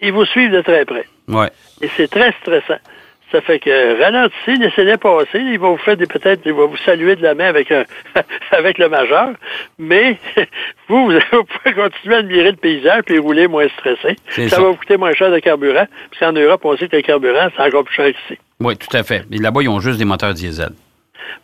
ils 0.00 0.12
vous 0.12 0.24
suivent 0.26 0.52
de 0.52 0.60
très 0.60 0.84
près. 0.84 1.04
Et 1.80 1.88
c'est 1.96 2.08
très 2.10 2.32
stressant. 2.40 2.80
Ça 3.30 3.42
fait 3.42 3.58
que 3.58 4.02
ralentissez, 4.02 4.56
laissez-les 4.56 4.96
passer. 4.96 5.38
Il 5.38 5.58
va 5.58 5.68
vous 5.68 5.76
faire 5.76 5.98
des 5.98 6.06
peut-être, 6.06 6.40
il 6.46 6.52
va 6.54 6.64
vous 6.64 6.78
saluer 6.78 7.14
de 7.14 7.22
la 7.22 7.34
main 7.34 7.44
avec 7.46 7.70
un, 7.70 7.84
avec 8.52 8.78
le 8.78 8.88
majeur. 8.88 9.32
Mais 9.78 10.16
vous, 10.88 11.10
vous 11.10 11.44
pouvez 11.44 11.74
continuer 11.74 12.14
à 12.14 12.18
admirer 12.18 12.50
le 12.52 12.56
paysage 12.56 13.02
puis 13.04 13.18
rouler 13.18 13.46
moins 13.46 13.68
stressé. 13.78 14.16
Ça, 14.30 14.48
ça, 14.48 14.62
va 14.62 14.68
vous 14.68 14.76
coûter 14.76 14.96
moins 14.96 15.12
cher 15.12 15.30
de 15.30 15.38
carburant. 15.40 15.86
Parce 16.10 16.20
qu'en 16.20 16.32
Europe, 16.32 16.62
on 16.64 16.76
sait 16.78 16.88
que 16.88 16.96
le 16.96 17.02
carburant, 17.02 17.48
c'est 17.54 17.62
encore 17.62 17.84
plus 17.84 17.94
cher 17.94 18.06
qu'ici. 18.12 18.40
Oui, 18.60 18.76
tout 18.76 18.96
à 18.96 19.02
fait. 19.02 19.24
Et 19.30 19.36
là-bas, 19.38 19.60
ils 19.62 19.68
ont 19.68 19.80
juste 19.80 19.98
des 19.98 20.06
moteurs 20.06 20.32
diesel. 20.32 20.70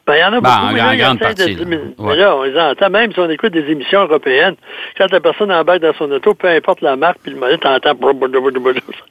Ben, 0.07 0.15
il 0.17 0.21
y 0.21 0.25
en 0.25 0.29
a 0.29 0.41
Ben, 0.41 0.41
beaucoup. 0.41 0.67
en 0.67 0.73
mais 0.73 0.79
là, 0.79 0.97
grande 0.97 1.19
ils 1.21 1.25
essaient 1.27 1.35
partie, 1.35 1.55
de- 1.55 1.61
là. 1.61 1.67
mais 1.69 2.05
Ouais. 2.05 2.17
là, 2.17 2.37
on 2.37 2.43
les 2.45 2.59
entend, 2.59 2.91
même 2.91 3.13
si 3.13 3.21
on 3.21 3.29
écoute 3.31 3.53
des 3.53 3.71
émissions 3.71 4.03
européennes, 4.03 4.55
quand 4.97 5.11
la 5.13 5.21
personne 5.21 5.53
embarque 5.53 5.81
dans 5.81 5.95
son 5.95 6.11
auto, 6.11 6.35
peu 6.35 6.49
importe 6.49 6.81
la 6.81 6.97
marque, 6.97 7.19
puis 7.23 7.33
le 7.33 7.39
modèle, 7.39 7.59
t'entends... 7.59 7.93
Oui, 8.01 8.13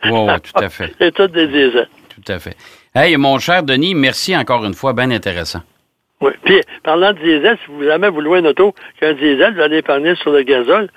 oui, 0.03 0.33
tout 0.41 0.63
à 0.63 0.69
fait. 0.69 0.91
C'est 0.99 1.13
tout 1.13 1.27
des 1.27 1.47
diesels. 1.47 1.87
Tout 2.15 2.31
à 2.31 2.39
fait. 2.39 2.55
Hey, 2.95 3.17
mon 3.17 3.39
cher 3.39 3.63
Denis, 3.63 3.95
merci 3.95 4.35
encore 4.35 4.65
une 4.65 4.73
fois. 4.73 4.93
Bien 4.93 5.11
intéressant. 5.11 5.61
Oui. 6.21 6.31
Puis, 6.45 6.61
parlant 6.83 7.11
de 7.11 7.19
diesel, 7.19 7.57
si 7.65 7.71
vous 7.71 7.83
jamais 7.83 8.09
vous 8.09 8.21
louez 8.21 8.39
une 8.39 8.47
auto 8.47 8.73
qu'un 8.99 9.13
diesel, 9.13 9.55
vous 9.55 9.61
allez 9.61 9.77
épargner 9.77 10.15
sur 10.15 10.31
le 10.31 10.43
gazole. 10.43 10.89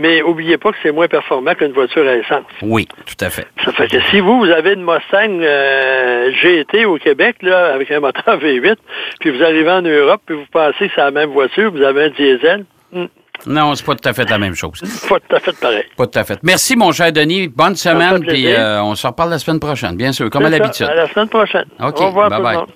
Mais 0.00 0.22
oubliez 0.22 0.58
pas 0.58 0.72
que 0.72 0.78
c'est 0.82 0.90
moins 0.90 1.06
performant 1.06 1.54
qu'une 1.54 1.72
voiture 1.72 2.06
à 2.08 2.16
essence. 2.16 2.44
Oui, 2.62 2.88
tout 3.06 3.24
à 3.24 3.30
fait. 3.30 3.46
Ça 3.64 3.70
fait 3.72 3.86
que 3.88 4.00
si 4.10 4.18
vous, 4.18 4.40
vous 4.40 4.50
avez 4.50 4.72
une 4.72 4.82
Mustang 4.82 5.38
euh, 5.40 6.32
GT 6.32 6.84
au 6.84 6.98
Québec, 6.98 7.36
là, 7.42 7.72
avec 7.72 7.90
un 7.92 8.00
moteur 8.00 8.38
V8, 8.40 8.76
puis 9.20 9.30
vous 9.30 9.42
arrivez 9.44 9.70
en 9.70 9.82
Europe, 9.82 10.22
puis 10.26 10.34
vous 10.34 10.46
pensez 10.50 10.88
que 10.88 10.94
c'est 10.96 11.00
la 11.00 11.12
même 11.12 11.30
voiture, 11.30 11.70
vous 11.70 11.82
avez 11.82 12.06
un 12.06 12.10
diesel, 12.10 12.64
hmm, 12.90 13.04
Non, 13.46 13.74
c'est 13.74 13.84
pas 13.84 13.94
tout 13.94 14.08
à 14.08 14.12
fait 14.12 14.28
la 14.30 14.38
même 14.38 14.54
chose. 14.54 14.80
pas 15.08 15.18
tout 15.20 15.36
à 15.36 15.40
fait 15.40 15.52
pareil. 15.52 15.84
Pas 15.96 16.06
tout 16.06 16.18
à 16.18 16.24
fait. 16.24 16.38
Merci, 16.42 16.76
mon 16.76 16.92
cher 16.92 17.12
Denis. 17.12 17.48
Bonne 17.48 17.76
semaine, 17.76 18.20
puis 18.24 18.46
euh, 18.48 18.82
on 18.82 18.94
se 18.94 19.06
reparle 19.06 19.30
la 19.30 19.38
semaine 19.38 19.60
prochaine, 19.60 19.96
bien 19.96 20.12
sûr, 20.12 20.30
comme 20.30 20.44
à 20.44 20.50
l'habitude. 20.50 20.86
À 20.86 20.94
la 20.94 21.08
semaine 21.12 21.28
prochaine. 21.28 21.66
OK, 21.82 22.00
Au 22.00 22.06
revoir 22.06 22.30
tout 22.30 22.36
le 22.36 22.42
bye-bye. 22.42 22.54
monde. 22.56 22.66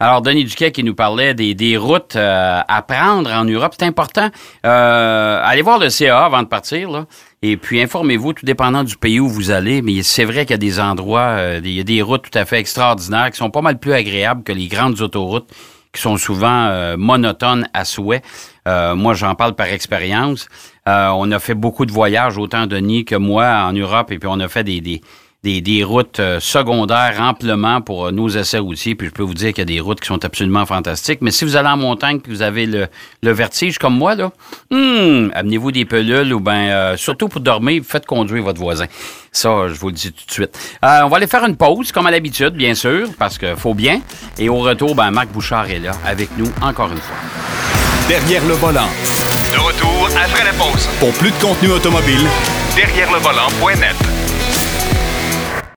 Alors, 0.00 0.22
Denis 0.22 0.44
Duquet 0.44 0.70
qui 0.70 0.84
nous 0.84 0.94
parlait 0.94 1.34
des, 1.34 1.54
des 1.54 1.76
routes 1.76 2.14
euh, 2.14 2.60
à 2.68 2.82
prendre 2.82 3.32
en 3.32 3.44
Europe, 3.44 3.74
c'est 3.76 3.84
important. 3.86 4.28
Euh, 4.64 5.40
allez 5.44 5.62
voir 5.62 5.78
le 5.80 5.88
CA 5.88 6.24
avant 6.26 6.42
de 6.42 6.46
partir, 6.48 6.90
là. 6.90 7.06
Et 7.42 7.56
puis, 7.56 7.80
informez-vous, 7.80 8.32
tout 8.32 8.46
dépendant 8.46 8.84
du 8.84 8.96
pays 8.96 9.18
où 9.18 9.28
vous 9.28 9.50
allez. 9.50 9.82
Mais 9.82 10.02
c'est 10.02 10.24
vrai 10.24 10.42
qu'il 10.42 10.50
y 10.50 10.54
a 10.54 10.58
des 10.58 10.78
endroits, 10.78 11.36
il 11.64 11.70
y 11.72 11.80
a 11.80 11.84
des 11.84 12.02
routes 12.02 12.30
tout 12.30 12.38
à 12.38 12.44
fait 12.44 12.58
extraordinaires 12.58 13.30
qui 13.30 13.38
sont 13.38 13.50
pas 13.50 13.60
mal 13.62 13.78
plus 13.78 13.92
agréables 13.92 14.42
que 14.44 14.52
les 14.52 14.66
grandes 14.68 15.00
autoroutes 15.00 15.48
qui 15.92 16.00
sont 16.02 16.16
souvent 16.16 16.66
euh, 16.66 16.96
monotones 16.96 17.68
à 17.74 17.84
souhait. 17.84 18.22
Euh, 18.66 18.94
moi, 18.94 19.14
j'en 19.14 19.34
parle 19.34 19.54
par 19.54 19.66
expérience. 19.68 20.48
Euh, 20.88 21.08
on 21.14 21.30
a 21.32 21.38
fait 21.38 21.54
beaucoup 21.54 21.86
de 21.86 21.92
voyages, 21.92 22.38
autant 22.38 22.66
Denis 22.66 23.04
que 23.04 23.14
moi, 23.16 23.46
en 23.66 23.72
Europe, 23.72 24.12
et 24.12 24.18
puis 24.18 24.28
on 24.30 24.40
a 24.40 24.48
fait 24.48 24.64
des, 24.64 24.80
des, 24.80 25.00
des, 25.44 25.60
des 25.60 25.84
routes 25.84 26.20
euh, 26.20 26.40
secondaires 26.40 27.16
amplement 27.20 27.80
pour 27.80 28.06
euh, 28.06 28.10
nos 28.10 28.28
essais 28.28 28.58
routiers. 28.58 28.94
Puis 28.94 29.08
je 29.08 29.12
peux 29.12 29.22
vous 29.22 29.34
dire 29.34 29.48
qu'il 29.50 29.58
y 29.58 29.62
a 29.62 29.64
des 29.76 29.80
routes 29.80 30.00
qui 30.00 30.08
sont 30.08 30.24
absolument 30.24 30.66
fantastiques. 30.66 31.20
Mais 31.22 31.30
si 31.30 31.44
vous 31.44 31.56
allez 31.56 31.68
en 31.68 31.76
montagne 31.76 32.20
puis 32.20 32.32
vous 32.32 32.42
avez 32.42 32.66
le, 32.66 32.88
le 33.22 33.30
vertige 33.30 33.78
comme 33.78 33.96
moi, 33.96 34.14
là, 34.14 34.32
hum, 34.70 35.30
amenez-vous 35.34 35.72
des 35.72 35.84
pelules 35.84 36.34
ou 36.34 36.40
bien, 36.40 36.70
euh, 36.70 36.96
surtout 36.96 37.28
pour 37.28 37.40
dormir, 37.40 37.82
faites 37.86 38.04
conduire 38.06 38.42
votre 38.42 38.60
voisin. 38.60 38.86
Ça, 39.38 39.68
je 39.68 39.74
vous 39.74 39.86
le 39.86 39.94
dis 39.94 40.10
tout 40.10 40.26
de 40.26 40.32
suite. 40.32 40.58
Euh, 40.84 41.02
on 41.04 41.08
va 41.08 41.18
aller 41.18 41.28
faire 41.28 41.44
une 41.44 41.56
pause, 41.56 41.92
comme 41.92 42.08
à 42.08 42.10
l'habitude, 42.10 42.54
bien 42.54 42.74
sûr, 42.74 43.06
parce 43.20 43.38
qu'il 43.38 43.54
faut 43.54 43.72
bien. 43.72 44.00
Et 44.36 44.48
au 44.48 44.56
retour, 44.58 44.96
ben, 44.96 45.12
Marc 45.12 45.28
Bouchard 45.28 45.70
est 45.70 45.78
là 45.78 45.92
avec 46.04 46.36
nous 46.36 46.50
encore 46.60 46.90
une 46.90 46.98
fois. 46.98 47.14
Derrière 48.08 48.44
le 48.46 48.54
volant. 48.54 48.88
De 49.52 49.58
retour 49.60 50.08
après 50.08 50.42
la 50.42 50.52
pause. 50.54 50.88
Pour 50.98 51.12
plus 51.12 51.30
de 51.30 51.36
contenu 51.40 51.70
automobile, 51.70 52.26
Derrière 52.74 53.12
le 53.12 53.18
volant.net. 53.20 54.37